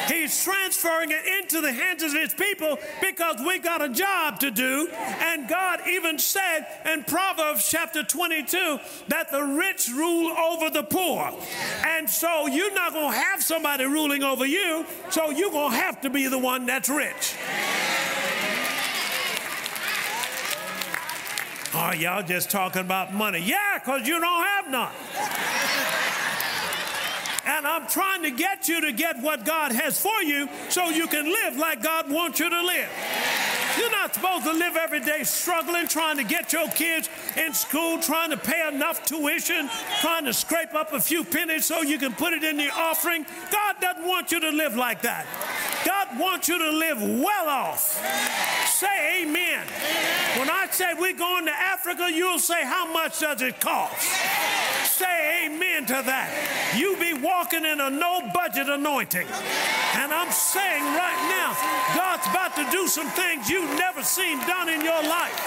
He's 0.08 0.44
transferring 0.44 1.10
it 1.10 1.42
into 1.42 1.60
the 1.60 1.72
hands 1.72 2.02
of 2.02 2.12
His 2.12 2.32
people 2.32 2.78
because 3.00 3.40
we 3.40 3.58
got 3.58 3.82
a 3.82 3.88
job 3.88 4.38
to 4.40 4.50
do. 4.50 4.88
And 4.92 5.48
God 5.48 5.80
even 5.88 6.18
said 6.18 6.66
in 6.84 7.02
Proverbs 7.04 7.68
chapter 7.68 8.04
22 8.04 8.78
that 9.08 9.30
the 9.32 9.42
rich 9.42 9.88
rule 9.88 10.30
over 10.30 10.70
the 10.70 10.84
poor. 10.84 11.32
And 11.84 12.08
so 12.08 12.46
you're 12.46 12.74
not 12.74 12.92
going 12.92 13.12
to 13.12 13.18
have 13.18 13.42
somebody 13.42 13.84
ruling 13.84 14.22
over 14.22 14.46
you, 14.46 14.86
so 15.10 15.30
you're 15.30 15.50
going 15.50 15.72
to 15.72 15.76
have 15.76 16.00
to 16.02 16.10
be 16.10 16.28
the 16.28 16.38
one 16.38 16.66
that's 16.66 16.88
rich. 16.88 17.34
Oh, 21.74 21.92
y'all 21.92 22.22
just 22.22 22.50
talking 22.50 22.80
about 22.80 23.12
money. 23.12 23.40
Yeah, 23.40 23.78
because 23.78 24.06
you 24.06 24.20
don't 24.20 24.44
have 24.44 24.70
none. 24.70 24.92
and 27.46 27.66
I'm 27.66 27.86
trying 27.88 28.22
to 28.22 28.30
get 28.30 28.68
you 28.68 28.80
to 28.82 28.92
get 28.92 29.20
what 29.20 29.44
God 29.44 29.72
has 29.72 30.00
for 30.00 30.22
you 30.22 30.48
so 30.68 30.88
you 30.88 31.06
can 31.06 31.24
live 31.24 31.56
like 31.56 31.82
God 31.82 32.10
wants 32.10 32.40
you 32.40 32.48
to 32.48 32.62
live. 32.62 32.88
You're 33.78 33.90
not 33.90 34.14
supposed 34.14 34.44
to 34.44 34.52
live 34.52 34.76
every 34.76 35.00
day 35.00 35.22
struggling, 35.24 35.86
trying 35.86 36.16
to 36.16 36.24
get 36.24 36.52
your 36.52 36.68
kids 36.68 37.10
in 37.36 37.52
school, 37.52 37.98
trying 38.00 38.30
to 38.30 38.36
pay 38.38 38.66
enough 38.68 39.04
tuition, 39.04 39.68
trying 40.00 40.24
to 40.24 40.32
scrape 40.32 40.74
up 40.74 40.94
a 40.94 41.00
few 41.00 41.24
pennies 41.24 41.66
so 41.66 41.82
you 41.82 41.98
can 41.98 42.14
put 42.14 42.32
it 42.32 42.42
in 42.42 42.56
the 42.56 42.70
offering. 42.70 43.26
God 43.52 43.76
doesn't 43.80 44.06
want 44.06 44.32
you 44.32 44.40
to 44.40 44.50
live 44.50 44.76
like 44.76 45.02
that. 45.02 45.26
God 45.84 46.18
wants 46.18 46.48
you 46.48 46.58
to 46.58 46.70
live 46.70 47.02
well 47.02 47.48
off. 47.48 48.65
Say 48.76 49.22
amen. 49.22 49.66
When 50.38 50.50
I 50.50 50.68
say 50.70 50.92
we're 50.98 51.16
going 51.16 51.46
to 51.46 51.52
Africa, 51.52 52.10
you'll 52.12 52.38
say, 52.38 52.62
How 52.64 52.92
much 52.92 53.20
does 53.20 53.40
it 53.40 53.58
cost? 53.60 54.02
Say 54.84 55.46
amen 55.46 55.86
to 55.86 56.02
that. 56.04 56.74
You 56.76 56.96
be 56.98 57.14
walking 57.14 57.64
in 57.64 57.80
a 57.80 57.88
no 57.88 58.30
budget 58.34 58.68
anointing. 58.68 59.26
And 59.96 60.12
I'm 60.12 60.30
saying 60.30 60.84
right 60.84 61.22
now, 61.32 61.56
God's 61.96 62.26
about 62.28 62.54
to 62.56 62.70
do 62.70 62.86
some 62.86 63.08
things 63.08 63.48
you 63.48 63.56
you've 63.56 63.78
never 63.78 64.02
seen 64.02 64.38
done 64.40 64.68
in 64.68 64.82
your 64.82 65.02
life. 65.02 65.40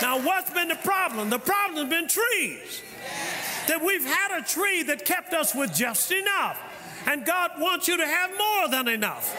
Now, 0.00 0.20
what's 0.20 0.50
been 0.50 0.68
the 0.68 0.76
problem? 0.76 1.30
The 1.30 1.38
problem 1.38 1.86
has 1.86 1.90
been 1.90 2.08
trees. 2.08 2.82
That 3.68 3.82
we've 3.82 4.04
had 4.04 4.38
a 4.38 4.42
tree 4.42 4.82
that 4.84 5.04
kept 5.04 5.32
us 5.32 5.54
with 5.54 5.74
just 5.74 6.10
enough. 6.12 6.58
And 7.06 7.24
God 7.24 7.52
wants 7.58 7.88
you 7.88 7.96
to 7.98 8.06
have 8.06 8.30
more 8.36 8.68
than 8.68 8.88
enough. 8.88 9.34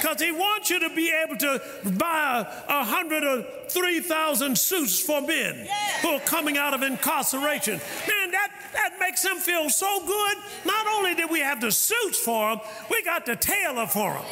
Because 0.00 0.20
He 0.20 0.32
wants 0.32 0.70
you 0.70 0.80
to 0.80 0.90
be 0.90 1.12
able 1.12 1.36
to 1.36 1.60
buy 1.98 2.46
a, 2.68 2.84
hundred 2.84 3.24
or 3.24 3.42
three 3.68 4.00
thousand 4.00 4.56
suits 4.56 4.98
for 4.98 5.20
men 5.20 5.68
who 6.00 6.08
are 6.08 6.20
coming 6.20 6.56
out 6.56 6.74
of 6.74 6.82
incarceration. 6.82 7.74
Man, 7.74 8.30
that, 8.30 8.50
that 8.72 8.96
makes 8.98 9.22
them 9.22 9.36
feel 9.36 9.68
so 9.68 10.04
good. 10.06 10.36
Not 10.64 10.86
only 10.86 11.14
did 11.14 11.30
we 11.30 11.40
have 11.40 11.60
the 11.60 11.70
suits 11.70 12.18
for 12.18 12.50
them, 12.50 12.60
we 12.90 13.02
got 13.02 13.26
the 13.26 13.36
tailor 13.36 13.86
for 13.86 14.14
them. 14.14 14.24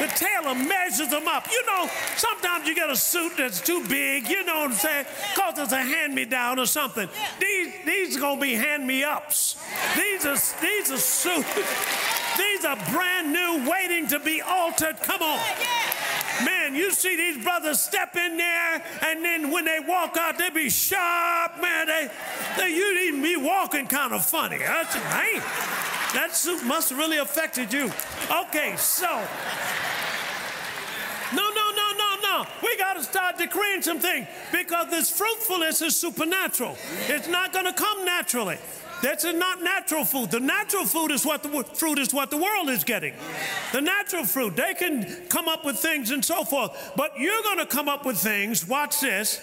The 0.00 0.08
tailor 0.08 0.54
measures 0.54 1.08
them 1.08 1.28
up. 1.28 1.50
You 1.50 1.64
know, 1.66 1.88
sometimes 2.16 2.66
you 2.66 2.74
get 2.74 2.90
a 2.90 2.96
suit 2.96 3.32
that's 3.38 3.60
too 3.60 3.86
big, 3.88 4.28
you 4.28 4.44
know 4.44 4.60
what 4.60 4.70
I'm 4.72 4.76
saying? 4.76 5.06
Because 5.34 5.58
it's 5.58 5.72
a 5.72 5.82
hand 5.82 6.14
me 6.14 6.24
down 6.24 6.58
or 6.58 6.66
something. 6.66 7.08
These, 7.40 7.72
these 7.86 8.16
are 8.16 8.20
going 8.20 8.36
to 8.36 8.42
be 8.42 8.54
hand 8.54 8.86
me 8.86 9.04
ups. 9.04 9.56
These 9.96 10.26
are, 10.26 10.36
these 10.60 10.90
are 10.90 10.98
suits. 10.98 12.10
These 12.36 12.64
are 12.64 12.76
brand 12.90 13.32
new, 13.32 13.70
waiting 13.70 14.06
to 14.08 14.18
be 14.18 14.40
altered. 14.40 14.96
Come 15.02 15.22
on. 15.22 15.40
Man, 16.44 16.74
you 16.74 16.90
see 16.90 17.16
these 17.16 17.42
brothers 17.44 17.80
step 17.80 18.16
in 18.16 18.36
there, 18.36 18.82
and 19.02 19.24
then 19.24 19.50
when 19.50 19.64
they 19.64 19.78
walk 19.86 20.16
out, 20.16 20.36
they 20.36 20.50
be 20.50 20.68
sharp, 20.68 21.60
man. 21.60 21.86
They, 21.86 22.10
they 22.58 22.74
you'd 22.74 23.08
even 23.08 23.22
be 23.22 23.36
walking 23.36 23.86
kind 23.86 24.12
of 24.12 24.24
funny. 24.24 24.58
That's, 24.58 24.94
man, 24.96 25.42
that 26.12 26.30
suit 26.34 26.64
must 26.64 26.90
have 26.90 26.98
really 26.98 27.18
affected 27.18 27.72
you. 27.72 27.92
Okay, 28.30 28.74
so. 28.76 29.22
No, 31.32 31.50
no, 31.50 31.70
no, 31.70 31.92
no, 31.96 32.16
no. 32.22 32.46
We 32.62 32.76
got 32.78 32.94
to 32.94 33.02
start 33.02 33.38
decreeing 33.38 33.82
some 33.82 33.98
things 33.98 34.26
because 34.52 34.90
this 34.90 35.10
fruitfulness 35.10 35.82
is 35.82 35.96
supernatural. 35.96 36.76
It's 37.08 37.28
not 37.28 37.52
going 37.52 37.66
to 37.66 37.72
come 37.72 38.04
naturally. 38.04 38.58
That's 39.04 39.24
not 39.24 39.62
natural 39.62 40.06
food. 40.06 40.30
The 40.30 40.40
natural 40.40 40.86
food 40.86 41.10
is 41.10 41.26
what 41.26 41.42
the 41.42 41.62
fruit 41.74 41.98
is 41.98 42.14
what 42.14 42.30
the 42.30 42.38
world 42.38 42.70
is 42.70 42.84
getting. 42.84 43.12
The 43.70 43.82
natural 43.82 44.24
fruit, 44.24 44.56
they 44.56 44.72
can 44.72 45.26
come 45.28 45.46
up 45.46 45.62
with 45.62 45.76
things 45.76 46.10
and 46.10 46.24
so 46.24 46.42
forth. 46.42 46.92
But 46.96 47.18
you're 47.18 47.42
going 47.42 47.58
to 47.58 47.66
come 47.66 47.86
up 47.86 48.06
with 48.06 48.16
things, 48.16 48.66
watch 48.66 49.00
this, 49.00 49.42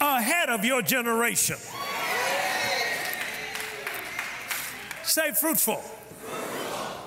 ahead 0.00 0.48
of 0.48 0.64
your 0.64 0.80
generation. 0.80 1.56
Say 5.02 5.32
fruitful. 5.32 5.82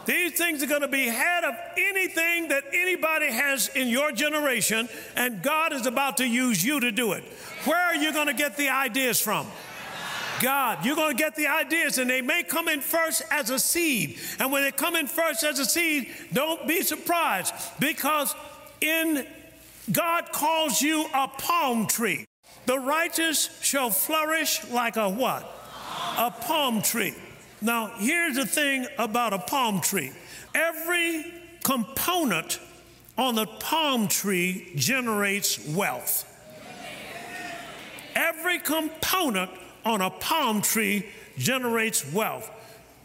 These 0.05 0.33
things 0.33 0.61
are 0.61 0.67
going 0.67 0.81
to 0.81 0.87
be 0.87 1.07
ahead 1.07 1.43
of 1.43 1.55
anything 1.75 2.49
that 2.49 2.65
anybody 2.71 3.31
has 3.31 3.69
in 3.69 3.87
your 3.87 4.11
generation, 4.11 4.89
and 5.15 5.41
God 5.41 5.73
is 5.73 5.87
about 5.87 6.17
to 6.17 6.27
use 6.27 6.63
you 6.63 6.81
to 6.81 6.91
do 6.91 7.13
it. 7.13 7.23
Where 7.63 7.81
are 7.81 7.95
you 7.95 8.13
going 8.13 8.27
to 8.27 8.35
get 8.35 8.57
the 8.57 8.69
ideas 8.69 9.19
from? 9.19 9.47
God. 10.41 10.85
You're 10.85 10.95
going 10.95 11.15
to 11.15 11.23
get 11.23 11.35
the 11.35 11.47
ideas, 11.47 11.97
and 11.97 12.09
they 12.09 12.21
may 12.21 12.43
come 12.43 12.67
in 12.67 12.81
first 12.81 13.23
as 13.31 13.49
a 13.49 13.59
seed. 13.59 14.19
And 14.39 14.51
when 14.51 14.63
they 14.63 14.71
come 14.71 14.95
in 14.95 15.07
first 15.07 15.43
as 15.43 15.59
a 15.59 15.65
seed, 15.65 16.09
don't 16.33 16.67
be 16.67 16.81
surprised 16.81 17.53
because 17.79 18.35
in 18.81 19.25
God 19.91 20.31
calls 20.31 20.81
you 20.81 21.05
a 21.13 21.27
palm 21.27 21.87
tree. 21.87 22.25
The 22.65 22.79
righteous 22.79 23.49
shall 23.61 23.89
flourish 23.89 24.67
like 24.69 24.97
a 24.97 25.09
what? 25.09 25.43
A 26.17 26.31
palm 26.31 26.81
tree. 26.81 27.13
Now, 27.61 27.87
here's 27.97 28.35
the 28.35 28.45
thing 28.45 28.87
about 28.97 29.33
a 29.33 29.39
palm 29.39 29.81
tree 29.81 30.11
every 30.53 31.25
component 31.63 32.59
on 33.17 33.35
the 33.35 33.45
palm 33.45 34.07
tree 34.07 34.71
generates 34.75 35.67
wealth. 35.69 36.31
Every 38.15 38.59
component 38.59 39.51
on 39.85 40.01
a 40.01 40.09
palm 40.09 40.61
tree 40.61 41.05
generates 41.37 42.11
wealth. 42.11 42.51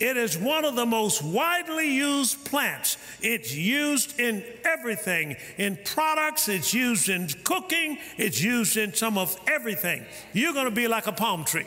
It 0.01 0.17
is 0.17 0.39
one 0.39 0.65
of 0.65 0.77
the 0.77 0.87
most 0.87 1.23
widely 1.23 1.95
used 1.95 2.47
plants. 2.47 2.97
It's 3.21 3.55
used 3.55 4.19
in 4.19 4.43
everything, 4.65 5.37
in 5.59 5.79
products, 5.85 6.49
it's 6.49 6.73
used 6.73 7.11
in 7.11 7.29
cooking, 7.45 7.99
it's 8.17 8.41
used 8.41 8.79
in 8.79 8.95
some 8.95 9.19
of 9.19 9.37
everything. 9.47 10.07
You're 10.33 10.55
to 10.55 10.71
be 10.71 10.89
like 10.89 11.07
a 11.07 11.13
palm 11.13 11.45
tree. 11.45 11.67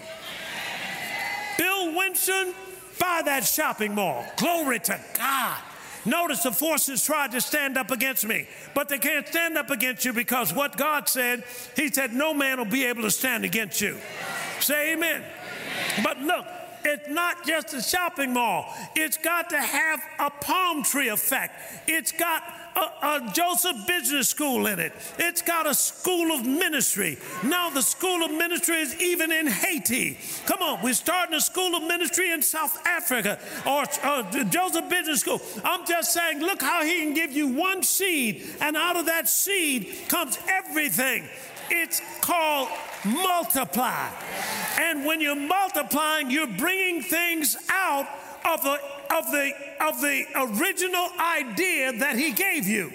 Bill 1.60 1.95
Winston, 1.95 2.56
buy 2.99 3.21
that 3.26 3.45
shopping 3.45 3.93
mall. 3.93 4.26
Glory 4.38 4.80
to 4.80 4.99
God. 5.15 5.58
Notice 6.06 6.43
the 6.43 6.52
forces 6.52 7.06
tried 7.06 7.32
to 7.32 7.39
stand 7.39 7.78
up 7.78 7.91
against 7.91 8.26
me, 8.26 8.47
but 8.73 8.89
they 8.89 8.97
can't 8.97 9.28
stand 9.28 9.58
up 9.58 9.69
against 9.69 10.04
you 10.04 10.12
because 10.12 10.54
what 10.54 10.76
God 10.76 11.08
said, 11.08 11.43
He 11.76 11.89
said, 11.89 12.13
no 12.13 12.34
man 12.34 12.58
will 12.58 12.65
be 12.65 12.86
able 12.86 13.04
to 13.04 13.12
stand 13.12 13.45
against 13.45 13.80
you. 13.80 13.97
Say 14.63 14.93
amen. 14.93 15.21
amen. 15.21 16.04
But 16.04 16.21
look, 16.21 16.45
it's 16.86 17.10
not 17.10 17.45
just 17.45 17.73
a 17.73 17.82
shopping 17.82 18.34
mall. 18.34 18.65
It's 18.95 19.17
got 19.17 19.49
to 19.49 19.60
have 19.60 20.02
a 20.19 20.30
palm 20.30 20.84
tree 20.84 21.10
effect. 21.10 21.54
It's 21.88 22.12
got 22.12 22.43
a, 22.76 22.80
a, 22.80 23.32
Joseph 23.34 23.88
Business 23.88 24.30
School 24.30 24.67
in 24.67 24.80
it. 24.80 24.93
It's 25.17 25.41
got 25.41 25.67
a 25.67 25.73
school 25.73 26.32
of 26.32 26.45
ministry. 26.45 27.17
Now, 27.43 27.69
the 27.69 27.82
school 27.82 28.23
of 28.23 28.32
ministry 28.32 28.78
is 28.78 28.99
even 29.02 29.32
in 29.32 29.47
Haiti. 29.47 30.17
Come 30.45 30.62
on, 30.62 30.82
we're 30.82 30.93
starting 30.93 31.36
a 31.36 31.41
school 31.41 31.76
of 31.76 31.84
ministry 31.84 32.32
in 32.32 32.41
South 32.41 32.78
Africa 32.86 33.39
or 33.65 33.84
uh, 34.04 34.43
Joseph 34.45 34.89
Business 34.89 35.21
School. 35.21 35.41
I'm 35.63 35.86
just 35.86 36.13
saying, 36.13 36.39
look 36.39 36.62
how 36.62 36.84
he 36.84 36.99
can 36.99 37.13
give 37.13 37.32
you 37.32 37.49
one 37.49 37.84
seed, 37.84 38.49
and 38.60 38.76
out 38.76 38.97
of 38.97 39.06
that 39.06 39.28
seed 39.30 39.95
comes 40.08 40.38
everything. 40.47 41.30
It's 41.76 42.02
called 42.22 42.70
multiply. 43.04 44.10
And 44.80 45.06
when 45.06 45.22
you're 45.22 45.36
multiplying, 45.36 46.30
you're 46.30 46.46
bringing 46.46 47.02
things 47.02 47.58
out 47.70 48.08
of 48.46 48.62
the, 48.62 48.78
of 49.16 49.32
the, 49.32 49.52
of 49.82 50.00
the 50.02 50.26
original 50.36 51.10
idea 51.20 51.94
that 51.94 52.16
he 52.16 52.32
gave 52.32 52.68
you. 52.68 52.94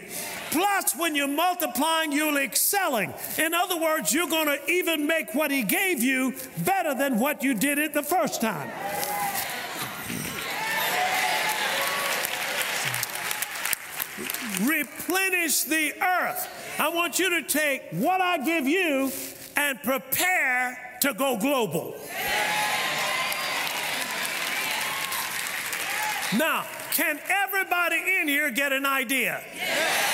Plus, 0.51 0.97
when 0.97 1.15
you're 1.15 1.29
multiplying, 1.29 2.13
you're 2.13 2.39
excelling. 2.39 3.13
In 3.37 3.53
other 3.53 3.77
words, 3.77 4.15
you're 4.15 4.29
going 4.29 4.47
to 4.47 4.71
even 4.71 5.07
make 5.07 5.35
what 5.35 5.51
he 5.51 5.63
gave 5.63 6.03
you 6.03 6.35
better 6.65 6.95
than 6.95 7.19
what 7.19 7.43
you 7.43 7.55
did 7.55 7.79
it 7.79 7.93
the 7.93 8.03
first 8.03 8.41
time. 8.41 8.71
Replenish 14.63 15.65
the 15.65 15.95
earth. 16.03 16.58
I 16.79 16.89
want 16.91 17.19
you 17.19 17.31
to 17.31 17.43
take 17.43 17.83
what 17.91 18.21
I 18.21 18.39
give 18.39 18.67
you 18.67 19.11
and 19.57 19.83
prepare 19.83 20.99
to 21.01 21.13
go 21.13 21.37
global. 21.37 21.95
Now, 26.37 26.67
can 26.93 27.19
everybody 27.29 27.97
in 28.21 28.29
here 28.29 28.51
get 28.51 28.73
an 28.73 28.87
idea? 28.87 29.43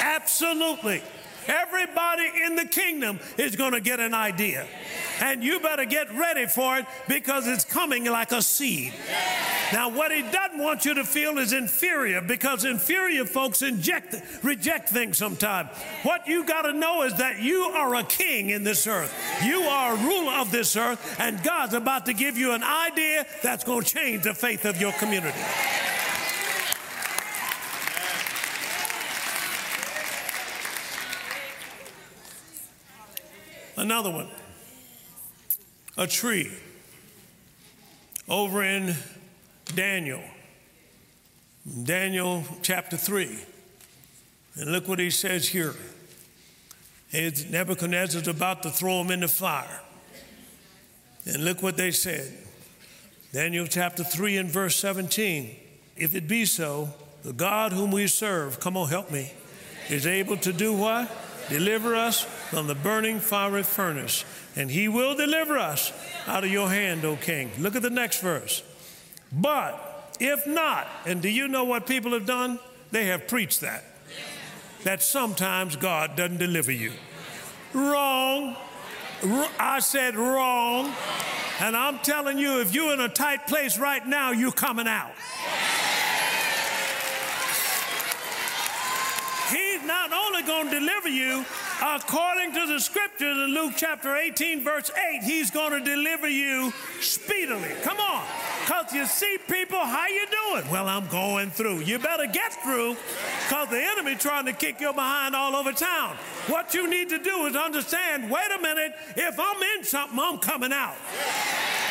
Absolutely. 0.00 1.02
Everybody 1.46 2.30
in 2.46 2.56
the 2.56 2.64
kingdom 2.64 3.20
is 3.36 3.56
going 3.56 3.72
to 3.72 3.80
get 3.80 4.00
an 4.00 4.14
idea. 4.14 4.66
And 5.24 5.42
you 5.42 5.58
better 5.58 5.86
get 5.86 6.14
ready 6.14 6.44
for 6.44 6.76
it 6.76 6.84
because 7.08 7.48
it's 7.48 7.64
coming 7.64 8.04
like 8.04 8.30
a 8.30 8.42
seed. 8.42 8.92
Now, 9.72 9.88
what 9.88 10.12
he 10.12 10.20
doesn't 10.20 10.58
want 10.58 10.84
you 10.84 10.92
to 10.96 11.04
feel 11.04 11.38
is 11.38 11.54
inferior 11.54 12.20
because 12.20 12.66
inferior 12.66 13.24
folks 13.24 13.62
inject, 13.62 14.16
reject 14.42 14.90
things 14.90 15.16
sometimes. 15.16 15.70
What 16.02 16.28
you 16.28 16.44
got 16.44 16.62
to 16.62 16.74
know 16.74 17.04
is 17.04 17.14
that 17.14 17.40
you 17.40 17.62
are 17.62 17.94
a 17.94 18.02
king 18.02 18.50
in 18.50 18.64
this 18.64 18.86
earth. 18.86 19.14
You 19.42 19.62
are 19.62 19.94
a 19.94 19.96
ruler 19.96 20.34
of 20.34 20.50
this 20.52 20.76
earth, 20.76 21.16
and 21.18 21.42
God's 21.42 21.72
about 21.72 22.04
to 22.04 22.12
give 22.12 22.36
you 22.36 22.52
an 22.52 22.62
idea 22.62 23.24
that's 23.42 23.64
going 23.64 23.82
to 23.82 23.94
change 23.94 24.24
the 24.24 24.34
faith 24.34 24.66
of 24.66 24.78
your 24.78 24.92
community. 24.92 25.38
Another 33.78 34.10
one 34.10 34.28
a 35.96 36.06
tree 36.06 36.50
over 38.28 38.62
in 38.62 38.94
Daniel, 39.74 40.22
Daniel 41.84 42.44
chapter 42.62 42.96
3. 42.96 43.38
And 44.56 44.72
look 44.72 44.88
what 44.88 44.98
he 44.98 45.10
says 45.10 45.48
here. 45.48 45.74
Nebuchadnezzar's 47.12 48.28
about 48.28 48.62
to 48.64 48.70
throw 48.70 49.00
him 49.00 49.10
in 49.10 49.20
the 49.20 49.28
fire. 49.28 49.80
And 51.26 51.44
look 51.44 51.62
what 51.62 51.76
they 51.76 51.90
said. 51.90 52.32
Daniel 53.32 53.66
chapter 53.66 54.04
3 54.04 54.36
and 54.36 54.50
verse 54.50 54.76
17. 54.76 55.56
If 55.96 56.14
it 56.14 56.28
be 56.28 56.44
so, 56.44 56.92
the 57.22 57.32
God 57.32 57.72
whom 57.72 57.90
we 57.90 58.06
serve, 58.06 58.60
come 58.60 58.76
on, 58.76 58.88
help 58.88 59.10
me, 59.10 59.32
is 59.88 60.06
able 60.06 60.36
to 60.38 60.52
do 60.52 60.72
what? 60.72 61.10
Deliver 61.48 61.94
us 61.94 62.22
from 62.22 62.66
the 62.66 62.74
burning 62.74 63.20
fiery 63.20 63.62
furnace, 63.62 64.24
and 64.56 64.70
he 64.70 64.88
will 64.88 65.14
deliver 65.14 65.58
us 65.58 65.92
out 66.26 66.44
of 66.44 66.50
your 66.50 66.68
hand, 66.68 67.04
O 67.04 67.16
king. 67.16 67.50
Look 67.58 67.76
at 67.76 67.82
the 67.82 67.90
next 67.90 68.20
verse. 68.20 68.62
But 69.32 70.14
if 70.20 70.46
not, 70.46 70.86
and 71.06 71.20
do 71.20 71.28
you 71.28 71.48
know 71.48 71.64
what 71.64 71.86
people 71.86 72.12
have 72.12 72.26
done? 72.26 72.58
They 72.90 73.06
have 73.06 73.26
preached 73.26 73.60
that. 73.62 73.84
That 74.84 75.02
sometimes 75.02 75.76
God 75.76 76.14
doesn't 76.14 76.38
deliver 76.38 76.70
you. 76.70 76.92
Wrong. 77.72 78.56
I 79.58 79.80
said 79.80 80.14
wrong. 80.16 80.94
And 81.60 81.76
I'm 81.76 81.98
telling 82.00 82.38
you, 82.38 82.60
if 82.60 82.74
you're 82.74 82.92
in 82.92 83.00
a 83.00 83.08
tight 83.08 83.46
place 83.46 83.78
right 83.78 84.06
now, 84.06 84.32
you're 84.32 84.52
coming 84.52 84.86
out. 84.86 85.12
He's 89.50 89.82
not 89.84 90.12
only 90.12 90.42
going 90.42 90.68
to 90.70 90.80
deliver 90.80 91.08
you, 91.08 91.44
according 91.82 92.52
to 92.54 92.66
the 92.66 92.78
scriptures 92.80 93.36
in 93.36 93.54
Luke 93.54 93.74
chapter 93.76 94.16
18, 94.16 94.62
verse 94.62 94.90
8, 95.14 95.22
he's 95.22 95.50
going 95.50 95.72
to 95.72 95.80
deliver 95.80 96.28
you 96.28 96.72
speedily. 97.00 97.70
Come 97.82 97.98
on. 97.98 98.24
Because 98.60 98.92
you 98.92 99.04
see 99.06 99.38
people, 99.48 99.78
how 99.78 100.06
you 100.06 100.26
doing? 100.26 100.70
Well, 100.70 100.88
I'm 100.88 101.06
going 101.08 101.50
through. 101.50 101.80
You 101.80 101.98
better 101.98 102.26
get 102.26 102.52
through 102.62 102.96
because 103.44 103.68
the 103.68 103.82
enemy 103.82 104.14
trying 104.14 104.46
to 104.46 104.52
kick 104.52 104.80
your 104.80 104.94
behind 104.94 105.36
all 105.36 105.54
over 105.54 105.72
town. 105.72 106.16
What 106.46 106.72
you 106.72 106.88
need 106.88 107.10
to 107.10 107.18
do 107.18 107.46
is 107.46 107.56
understand, 107.56 108.30
wait 108.30 108.50
a 108.58 108.62
minute, 108.62 108.92
if 109.16 109.38
I'm 109.38 109.62
in 109.78 109.84
something, 109.84 110.18
I'm 110.18 110.38
coming 110.38 110.72
out. 110.72 110.96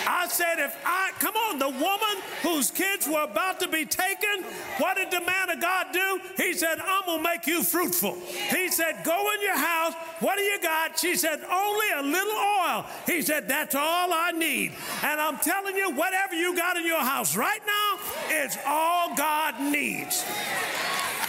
I 0.07 0.27
said, 0.27 0.59
if 0.59 0.75
I, 0.85 1.11
come 1.19 1.35
on, 1.35 1.59
the 1.59 1.69
woman 1.69 2.23
whose 2.41 2.71
kids 2.71 3.07
were 3.07 3.23
about 3.23 3.59
to 3.61 3.67
be 3.67 3.85
taken, 3.85 4.43
what 4.77 4.97
did 4.97 5.11
the 5.11 5.21
man 5.21 5.49
of 5.49 5.61
God 5.61 5.87
do? 5.93 6.19
He 6.37 6.53
said, 6.53 6.79
I'm 6.79 7.05
going 7.05 7.19
to 7.19 7.23
make 7.23 7.47
you 7.47 7.63
fruitful. 7.63 8.15
He 8.49 8.69
said, 8.69 9.03
go 9.03 9.31
in 9.33 9.41
your 9.41 9.57
house. 9.57 9.93
What 10.19 10.37
do 10.37 10.43
you 10.43 10.59
got? 10.61 10.97
She 10.99 11.15
said, 11.15 11.41
only 11.43 11.85
a 11.95 12.01
little 12.01 12.33
oil. 12.33 12.85
He 13.05 13.21
said, 13.21 13.47
that's 13.47 13.75
all 13.75 14.13
I 14.13 14.31
need. 14.31 14.73
And 15.03 15.19
I'm 15.19 15.37
telling 15.37 15.75
you, 15.75 15.91
whatever 15.91 16.35
you 16.35 16.55
got 16.55 16.77
in 16.77 16.85
your 16.85 17.03
house 17.03 17.35
right 17.35 17.61
now, 17.65 17.99
it's 18.29 18.57
all 18.65 19.15
God 19.15 19.59
needs. 19.59 20.25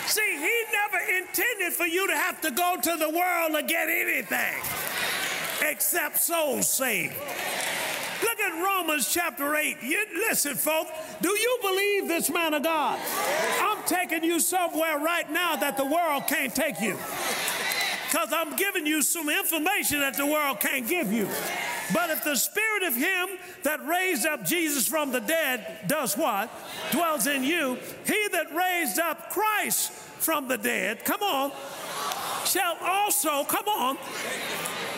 See, 0.07 0.37
he 0.37 0.65
never 0.73 0.99
intended 1.19 1.73
for 1.73 1.87
you 1.87 2.07
to 2.09 2.15
have 2.15 2.41
to 2.43 2.51
go 2.51 2.77
to 2.81 2.97
the 2.97 3.09
world 3.09 3.53
to 3.53 3.63
get 3.63 3.89
anything 3.89 4.55
except 5.63 6.19
souls 6.19 6.69
saved. 6.69 7.15
Look 8.23 8.41
at 8.41 8.63
Romans 8.63 9.13
chapter 9.13 9.55
8. 9.55 9.79
You, 9.83 10.05
listen, 10.15 10.55
folks, 10.55 10.91
do 11.21 11.29
you 11.29 11.59
believe 11.63 12.09
this 12.09 12.31
man 12.31 12.55
of 12.55 12.63
God? 12.63 12.99
I'm 13.61 13.83
taking 13.85 14.25
you 14.25 14.41
somewhere 14.41 14.99
right 14.99 15.31
now 15.31 15.57
that 15.57 15.77
the 15.77 15.85
world 15.85 16.25
can't 16.27 16.55
take 16.55 16.81
you. 16.81 16.97
Because 18.07 18.33
I'm 18.33 18.55
giving 18.57 18.87
you 18.87 19.03
some 19.03 19.29
information 19.29 20.01
that 20.01 20.17
the 20.17 20.27
world 20.27 20.61
can't 20.61 20.87
give 20.87 21.13
you. 21.13 21.29
But 21.93 22.11
if 22.11 22.25
the 22.25 22.37
spirit 22.37 22.85
of 22.85 22.95
him 22.95 23.29
that 23.65 23.85
raised 23.87 24.27
up 24.27 24.45
Jesus 24.45 24.87
from 24.87 25.11
the 25.13 25.21
dead 25.21 25.81
does 25.87 26.17
what? 26.17 26.49
Dwells 26.93 27.27
in 27.27 27.43
you, 27.43 27.77
he 28.07 28.29
that 28.33 28.55
raised 28.55 28.99
up 28.99 29.31
Christ 29.31 29.91
from 29.93 30.49
the 30.49 30.57
dead, 30.57 31.05
come 31.05 31.23
on, 31.23 31.53
shall 32.47 32.77
also, 32.81 33.45
come 33.45 33.67
on, 33.67 33.99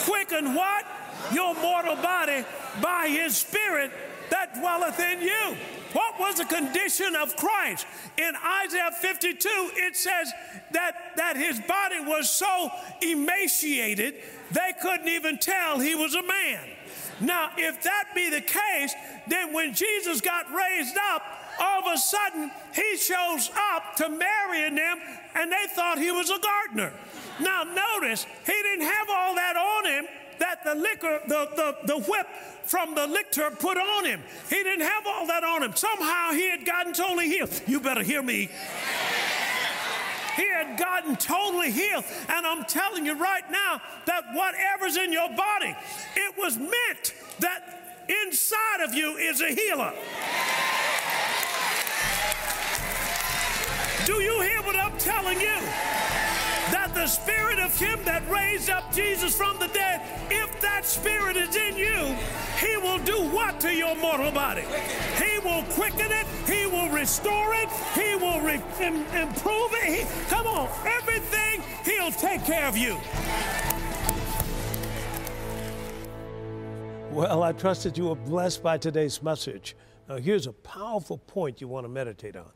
quicken 0.01 0.55
what? 0.55 0.85
Your 1.33 1.55
mortal 1.55 1.97
body 1.97 2.45
by 2.81 3.09
his 3.09 3.37
spirit 3.37 3.91
that 4.31 4.55
dwelleth 4.59 4.99
in 5.01 5.21
you. 5.21 5.57
What 5.93 6.19
was 6.19 6.37
the 6.37 6.45
condition 6.45 7.15
of 7.17 7.37
Christ? 7.37 7.87
In 8.19 8.33
Isaiah 8.65 8.91
52, 8.91 9.49
it 9.49 9.97
says 9.97 10.33
that, 10.73 11.17
that 11.17 11.37
his 11.37 11.61
body 11.61 12.01
was 12.01 12.29
so 12.29 12.71
emaciated, 13.01 14.17
they 14.53 14.73
couldn't 14.83 15.09
even 15.09 15.39
tell 15.39 15.79
he 15.79 15.95
was 15.95 16.15
a 16.15 16.23
man. 16.23 16.69
Now, 17.21 17.51
if 17.57 17.83
that 17.83 18.09
be 18.15 18.29
the 18.29 18.43
case, 18.43 18.95
then 19.27 19.55
when 19.55 19.73
Jesus 19.73 20.21
got 20.21 20.53
raised 20.53 20.97
up, 21.13 21.23
all 21.59 21.81
of 21.81 21.95
a 21.95 21.97
sudden 21.97 22.51
he 22.75 22.97
shows 22.99 23.51
up 23.73 23.97
to 23.97 24.09
Mary 24.11 24.67
and 24.67 24.77
them, 24.77 24.99
and 25.35 25.51
they 25.51 25.67
thought 25.75 25.99
he 25.99 26.11
was 26.11 26.29
a 26.29 26.39
gardener. 26.39 26.93
Now, 27.41 27.65
notice, 27.65 28.27
he 28.45 28.53
didn't 28.53 28.87
have 28.87 29.09
all 29.09 29.35
that 29.35 29.57
on 29.57 29.87
him 29.87 30.07
that 30.39 30.65
the 30.65 30.75
liquor, 30.75 31.21
the, 31.27 31.49
the, 31.57 31.77
the 31.87 31.99
whip 32.01 32.27
from 32.65 32.95
the 32.95 33.07
lictor 33.07 33.51
put 33.51 33.77
on 33.77 34.05
him. 34.05 34.23
He 34.49 34.57
didn't 34.57 34.87
have 34.87 35.07
all 35.07 35.27
that 35.27 35.45
on 35.45 35.63
him. 35.63 35.75
Somehow 35.75 36.33
he 36.33 36.49
had 36.51 36.65
gotten 36.67 36.93
totally 36.93 37.29
healed. 37.29 37.63
You 37.67 37.81
better 37.81 38.03
hear 38.03 38.23
me. 38.23 38.51
He 40.37 40.47
had 40.49 40.79
gotten 40.79 41.17
totally 41.17 41.71
healed. 41.71 42.05
And 42.29 42.47
I'm 42.47 42.65
telling 42.65 43.07
you 43.07 43.15
right 43.15 43.49
now 43.51 43.81
that 44.05 44.25
whatever's 44.33 44.97
in 44.97 45.13
your 45.13 45.29
body, 45.31 45.75
it 46.15 46.35
was 46.37 46.59
meant 46.59 47.15
that 47.41 48.07
inside 48.09 48.85
of 48.85 48.95
you 48.95 49.17
is 49.17 49.41
a 49.41 49.49
healer. 49.49 49.93
Do 54.05 54.23
you 54.23 54.41
hear 54.43 54.63
what 54.63 54.77
I'm 54.77 54.97
telling 54.99 55.41
you? 55.41 56.26
The 57.07 57.13
Spirit 57.13 57.61
of 57.61 57.67
of 57.67 57.77
him 57.77 57.99
that 58.05 58.23
raised 58.31 58.71
up 58.71 58.93
Jesus 58.93 59.37
from 59.37 59.59
the 59.59 59.67
dead, 59.69 60.01
if 60.31 60.61
that 60.61 60.87
spirit 60.87 61.37
is 61.37 61.57
in 61.57 61.77
you, 61.77 62.17
he 62.61 62.77
will 62.77 62.99
do 63.01 63.29
what 63.35 63.61
to 63.61 63.75
your 63.75 63.97
mortal 63.97 64.31
body? 64.31 64.63
He 65.17 65.39
will 65.41 65.65
quicken 65.71 66.13
it, 66.13 66.27
he 66.47 66.67
will 66.67 66.89
restore 66.91 67.55
it, 67.55 67.69
he 67.95 68.15
will 68.15 68.41
re- 68.41 68.63
Im- 68.81 69.05
improve 69.15 69.73
it. 69.83 69.99
He, 69.99 70.29
come 70.29 70.47
on, 70.47 70.69
everything, 70.87 71.61
he'll 71.85 72.13
take 72.13 72.45
care 72.45 72.69
of 72.69 72.77
you. 72.77 72.97
Well, 77.11 77.43
I 77.43 77.51
trust 77.53 77.83
that 77.83 77.99
you 77.99 78.07
were 78.09 78.15
blessed 78.15 78.63
by 78.63 78.79
today's 78.79 79.23
message. 79.23 79.75
Now, 80.09 80.19
here's 80.19 80.47
a 80.47 80.53
powerful 80.53 81.19
point 81.19 81.61
you 81.61 81.67
want 81.67 81.85
to 81.85 81.89
meditate 81.89 82.37
on. 82.37 82.53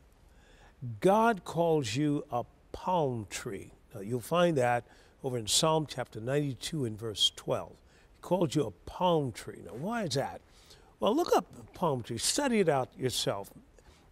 God 1.01 1.43
calls 1.43 1.93
you 1.93 2.23
a 2.31 2.45
palm 2.71 3.27
tree. 3.29 3.73
Now, 3.93 4.01
you'll 4.01 4.19
find 4.19 4.57
that 4.57 4.85
over 5.23 5.37
in 5.37 5.47
Psalm 5.47 5.85
chapter 5.87 6.19
92 6.19 6.85
and 6.85 6.97
verse 6.97 7.31
12. 7.35 7.69
He 7.69 8.21
calls 8.21 8.55
you 8.55 8.65
a 8.65 8.71
palm 8.89 9.31
tree. 9.31 9.59
Now, 9.65 9.73
why 9.73 10.03
is 10.03 10.15
that? 10.15 10.41
Well, 10.99 11.15
look 11.15 11.35
up 11.35 11.45
palm 11.73 12.03
tree, 12.03 12.17
study 12.17 12.59
it 12.59 12.69
out 12.69 12.89
yourself. 12.97 13.49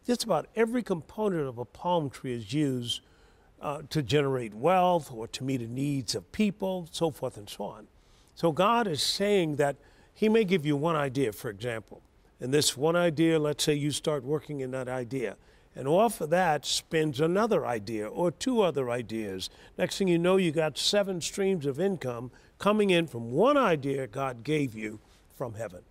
Just 0.06 0.24
about 0.24 0.48
every 0.56 0.82
component 0.82 1.48
of 1.48 1.58
a 1.58 1.66
palm 1.66 2.10
tree 2.10 2.34
is 2.34 2.54
used 2.54 3.02
uh, 3.62 3.82
to 3.90 4.02
generate 4.02 4.54
wealth 4.54 5.12
or 5.12 5.28
to 5.28 5.44
meet 5.44 5.58
the 5.58 5.68
needs 5.68 6.16
of 6.16 6.32
people, 6.32 6.88
so 6.92 7.12
forth 7.12 7.38
and 7.38 7.50
so 7.50 7.66
on. 7.66 7.88
So, 8.36 8.52
God 8.52 8.88
is 8.88 9.04
saying 9.04 9.58
that 9.58 9.76
He 10.14 10.30
may 10.30 10.46
give 10.46 10.66
you 10.66 10.76
one 10.76 10.96
idea, 10.96 11.32
for 11.32 11.50
example. 11.50 12.02
And 12.40 12.54
this 12.54 12.78
one 12.78 12.96
idea, 12.96 13.38
let's 13.38 13.64
say 13.64 13.74
you 13.74 13.92
start 13.92 14.24
working 14.24 14.62
in 14.62 14.72
that 14.72 14.88
idea. 14.88 15.36
And 15.76 15.88
off 15.88 16.20
of 16.20 16.30
that 16.32 16.66
spins 16.66 17.22
another 17.22 17.66
idea 17.66 18.08
or 18.08 18.32
two 18.32 18.62
other 18.62 18.90
ideas. 18.90 19.50
Next 19.78 19.98
thing 19.98 20.08
you 20.08 20.18
know, 20.18 20.38
you 20.38 20.52
got 20.52 20.78
seven 20.78 21.22
streams 21.22 21.66
of 21.66 21.80
income 21.80 22.32
coming 22.58 22.90
in 22.90 23.08
from 23.08 23.32
one 23.32 23.58
idea 23.58 24.08
God 24.08 24.44
gave 24.44 24.76
you 24.76 25.00
from 25.38 25.54
heaven. 25.54 25.82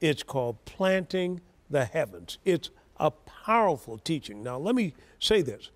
It's 0.00 0.22
called 0.22 0.64
planting 0.64 1.40
the 1.68 1.84
heavens. 1.84 2.38
It's 2.44 2.70
a 2.98 3.10
powerful 3.10 3.98
teaching. 3.98 4.42
Now, 4.42 4.58
let 4.58 4.74
me 4.74 4.94
say 5.18 5.42
this 5.42 5.70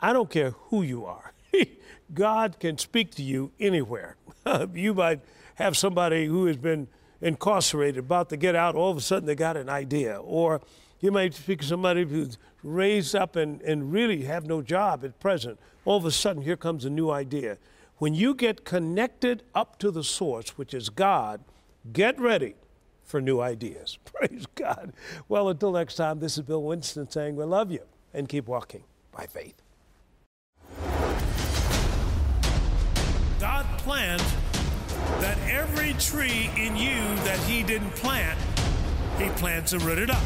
I 0.00 0.12
don't 0.12 0.30
care 0.30 0.50
who 0.50 0.82
you 0.82 1.04
are, 1.04 1.32
God 2.14 2.58
can 2.58 2.78
speak 2.78 3.12
to 3.16 3.22
you 3.22 3.52
anywhere. 3.60 4.16
you 4.74 4.94
might 4.94 5.20
have 5.56 5.76
somebody 5.76 6.26
who 6.26 6.46
has 6.46 6.56
been 6.56 6.88
incarcerated, 7.20 7.98
about 7.98 8.30
to 8.30 8.36
get 8.36 8.56
out, 8.56 8.74
all 8.74 8.90
of 8.90 8.96
a 8.96 9.00
sudden 9.00 9.26
they 9.26 9.34
got 9.34 9.56
an 9.56 9.68
idea. 9.68 10.16
Or 10.16 10.60
you 11.00 11.12
might 11.12 11.34
speak 11.34 11.60
to 11.60 11.66
somebody 11.66 12.04
who's 12.04 12.38
raised 12.62 13.14
up 13.14 13.36
and, 13.36 13.60
and 13.62 13.92
really 13.92 14.24
have 14.24 14.46
no 14.46 14.62
job 14.62 15.04
at 15.04 15.18
present. 15.20 15.58
All 15.84 15.96
of 15.96 16.04
a 16.04 16.10
sudden, 16.10 16.42
here 16.42 16.56
comes 16.56 16.84
a 16.84 16.90
new 16.90 17.10
idea. 17.10 17.58
When 17.98 18.14
you 18.14 18.34
get 18.34 18.64
connected 18.64 19.42
up 19.54 19.78
to 19.80 19.90
the 19.90 20.04
source, 20.04 20.56
which 20.56 20.72
is 20.72 20.88
God, 20.88 21.42
get 21.92 22.18
ready 22.18 22.54
for 23.04 23.20
new 23.20 23.40
ideas. 23.40 23.98
Praise 24.04 24.46
God. 24.54 24.92
Well, 25.28 25.48
until 25.48 25.72
next 25.72 25.96
time, 25.96 26.20
this 26.20 26.38
is 26.38 26.44
Bill 26.44 26.62
Winston 26.62 27.10
saying 27.10 27.36
we 27.36 27.44
love 27.44 27.70
you 27.70 27.82
and 28.14 28.28
keep 28.28 28.46
walking 28.46 28.84
by 29.12 29.26
faith. 29.26 29.60
God 33.38 33.66
planned 33.78 34.22
that 35.20 35.38
every 35.48 35.94
tree 35.94 36.50
in 36.56 36.76
you 36.76 36.98
that 37.24 37.38
He 37.40 37.62
didn't 37.62 37.90
plant, 37.92 38.38
He 39.18 39.28
plants 39.30 39.72
to 39.72 39.78
root 39.78 39.98
it 39.98 40.10
up. 40.10 40.22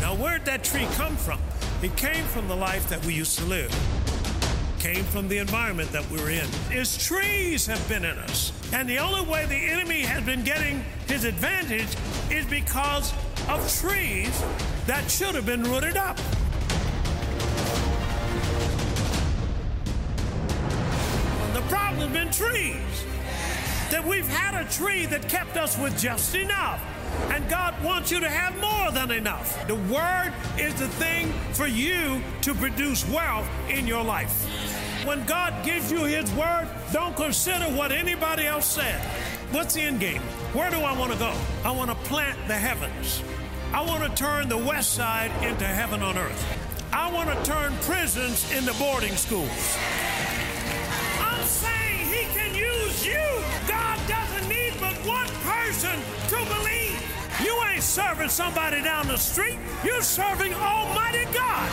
Now, 0.00 0.14
where'd 0.14 0.44
that 0.44 0.64
tree 0.64 0.86
come 0.92 1.16
from? 1.16 1.40
It 1.82 1.96
came 1.96 2.24
from 2.26 2.48
the 2.48 2.56
life 2.56 2.88
that 2.88 3.04
we 3.04 3.14
used 3.14 3.38
to 3.38 3.44
live. 3.44 3.70
Came 4.78 5.04
from 5.04 5.28
the 5.28 5.38
environment 5.38 5.90
that 5.92 6.08
we 6.10 6.18
we're 6.18 6.30
in. 6.30 6.46
Is 6.70 6.96
trees 6.96 7.66
have 7.66 7.86
been 7.88 8.04
in 8.04 8.18
us. 8.18 8.52
And 8.72 8.88
the 8.88 8.98
only 8.98 9.28
way 9.30 9.46
the 9.46 9.54
enemy 9.54 10.00
has 10.00 10.24
been 10.24 10.42
getting 10.42 10.84
his 11.06 11.24
advantage 11.24 11.88
is 12.30 12.44
because 12.46 13.12
of 13.48 13.60
trees 13.80 14.42
that 14.86 15.10
should 15.10 15.34
have 15.34 15.46
been 15.46 15.62
rooted 15.64 15.96
up. 15.96 16.16
The 21.54 21.62
problem 21.68 22.08
has 22.08 22.12
been 22.12 22.30
trees. 22.30 23.04
That 23.90 24.04
we've 24.04 24.28
had 24.28 24.60
a 24.60 24.68
tree 24.70 25.06
that 25.06 25.28
kept 25.28 25.56
us 25.56 25.78
with 25.78 25.98
just 25.98 26.34
enough. 26.34 26.82
And 27.30 27.48
God 27.48 27.74
wants 27.84 28.10
you 28.10 28.20
to 28.20 28.28
have 28.28 28.58
more 28.60 28.90
than 28.92 29.10
enough. 29.10 29.66
The 29.66 29.74
Word 29.74 30.32
is 30.58 30.74
the 30.74 30.88
thing 30.88 31.32
for 31.52 31.66
you 31.66 32.22
to 32.42 32.54
produce 32.54 33.08
wealth 33.08 33.48
in 33.68 33.86
your 33.86 34.02
life. 34.02 34.44
When 35.06 35.24
God 35.24 35.64
gives 35.64 35.92
you 35.92 36.04
His 36.04 36.30
Word, 36.32 36.68
don't 36.92 37.14
consider 37.16 37.64
what 37.76 37.92
anybody 37.92 38.46
else 38.46 38.66
said. 38.66 39.00
What's 39.52 39.74
the 39.74 39.82
end 39.82 40.00
game? 40.00 40.22
Where 40.52 40.70
do 40.70 40.78
I 40.78 40.96
want 40.98 41.12
to 41.12 41.18
go? 41.18 41.32
I 41.64 41.70
want 41.70 41.90
to 41.90 41.96
plant 42.08 42.38
the 42.48 42.54
heavens. 42.54 43.22
I 43.72 43.82
want 43.82 44.02
to 44.02 44.10
turn 44.16 44.48
the 44.48 44.58
west 44.58 44.94
side 44.94 45.30
into 45.44 45.64
heaven 45.64 46.02
on 46.02 46.16
earth. 46.16 46.44
I 46.92 47.12
want 47.12 47.28
to 47.28 47.44
turn 47.44 47.72
prisons 47.82 48.50
into 48.52 48.72
boarding 48.74 49.14
schools. 49.14 49.76
I'm 51.20 51.44
saying 51.44 52.06
He 52.06 52.24
can 52.34 52.54
use 52.54 53.06
you. 53.06 53.22
God 53.68 54.00
doesn't 54.08 54.48
need 54.48 54.72
but 54.80 54.94
one 55.06 55.28
person 55.44 55.98
to 56.28 56.36
believe. 56.54 56.75
You 57.56 57.64
ain't 57.64 57.82
serving 57.82 58.28
somebody 58.28 58.82
down 58.82 59.08
the 59.08 59.16
street, 59.16 59.56
you're 59.82 60.02
serving 60.02 60.52
Almighty 60.52 61.24
God. 61.32 61.72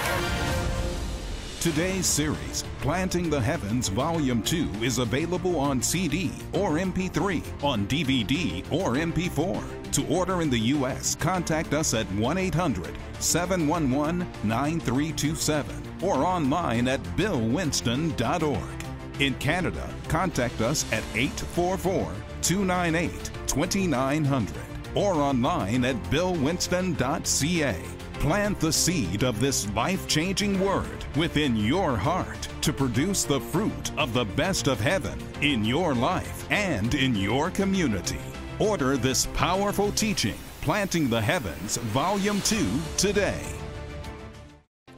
Today's 1.60 2.06
series, 2.06 2.63
Planting 2.80 3.30
the 3.30 3.41
Heavens 3.41 3.89
Volume 3.89 4.41
2, 4.43 4.69
is 4.82 5.00
available 5.00 5.60
on 5.60 5.82
CD 5.82 6.32
or 6.54 6.78
MP3, 6.78 7.43
on 7.62 7.86
DVD 7.88 8.63
or 8.72 8.93
MP4. 8.93 9.91
To 9.91 10.08
order 10.08 10.41
in 10.41 10.50
the 10.50 10.58
U.S., 10.58 11.15
contact 11.15 11.74
us 11.74 11.93
at 11.93 12.10
1 12.13 12.38
800 12.38 12.98
711 13.19 14.19
9327 14.46 15.84
or 16.02 16.15
online 16.24 16.88
at 16.88 17.04
billwinston.org. 17.17 18.86
In 19.19 19.34
Canada, 19.36 19.93
contact 20.08 20.62
us 20.62 20.86
at 20.93 21.04
844 21.13 22.13
298 22.41 23.32
2900 23.48 24.72
or 24.95 25.13
online 25.15 25.86
at 25.86 26.01
billwinston.ca. 26.03 27.82
Plant 28.13 28.60
the 28.60 28.71
seed 28.71 29.23
of 29.23 29.39
this 29.39 29.69
life 29.71 30.08
changing 30.08 30.60
word 30.60 31.06
within 31.15 31.56
your 31.56 31.97
heart 31.97 32.47
to 32.62 32.71
produce 32.71 33.23
the 33.23 33.39
fruit 33.39 33.91
of 33.97 34.13
the 34.13 34.23
best 34.23 34.67
of 34.67 34.79
heaven 34.79 35.19
in 35.41 35.65
your 35.65 35.93
life 35.93 36.47
and 36.49 36.95
in 36.95 37.15
your 37.15 37.51
community. 37.51 38.21
Order 38.60 38.95
this 38.95 39.25
powerful 39.34 39.91
teaching, 39.91 40.38
Planting 40.62 41.10
the 41.10 41.21
Heavens, 41.21 41.77
Volume 41.77 42.39
2, 42.41 42.65
today. 42.97 43.62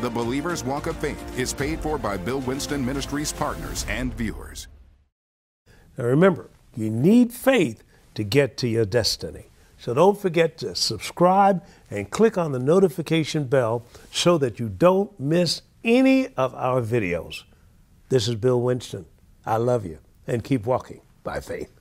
The 0.00 0.10
Believer's 0.10 0.62
Walk 0.62 0.86
of 0.86 0.96
Faith 0.98 1.36
is 1.36 1.52
paid 1.52 1.80
for 1.80 1.98
by 1.98 2.16
Bill 2.16 2.38
Winston 2.38 2.86
Ministries 2.86 3.32
partners 3.32 3.84
and 3.88 4.14
viewers. 4.14 4.68
Now 5.98 6.04
remember, 6.04 6.48
you 6.76 6.90
need 6.90 7.32
faith 7.32 7.82
to 8.14 8.22
get 8.22 8.56
to 8.58 8.68
your 8.68 8.84
destiny. 8.84 9.49
So 9.80 9.94
don't 9.94 10.20
forget 10.20 10.58
to 10.58 10.74
subscribe 10.74 11.64
and 11.90 12.10
click 12.10 12.36
on 12.36 12.52
the 12.52 12.58
notification 12.58 13.44
bell 13.44 13.82
so 14.12 14.36
that 14.36 14.60
you 14.60 14.68
don't 14.68 15.18
miss 15.18 15.62
any 15.82 16.28
of 16.36 16.54
our 16.54 16.82
videos. 16.82 17.44
This 18.10 18.28
is 18.28 18.34
Bill 18.34 18.60
Winston. 18.60 19.06
I 19.46 19.56
love 19.56 19.86
you 19.86 19.98
and 20.26 20.44
keep 20.44 20.66
walking 20.66 21.00
by 21.24 21.40
faith. 21.40 21.79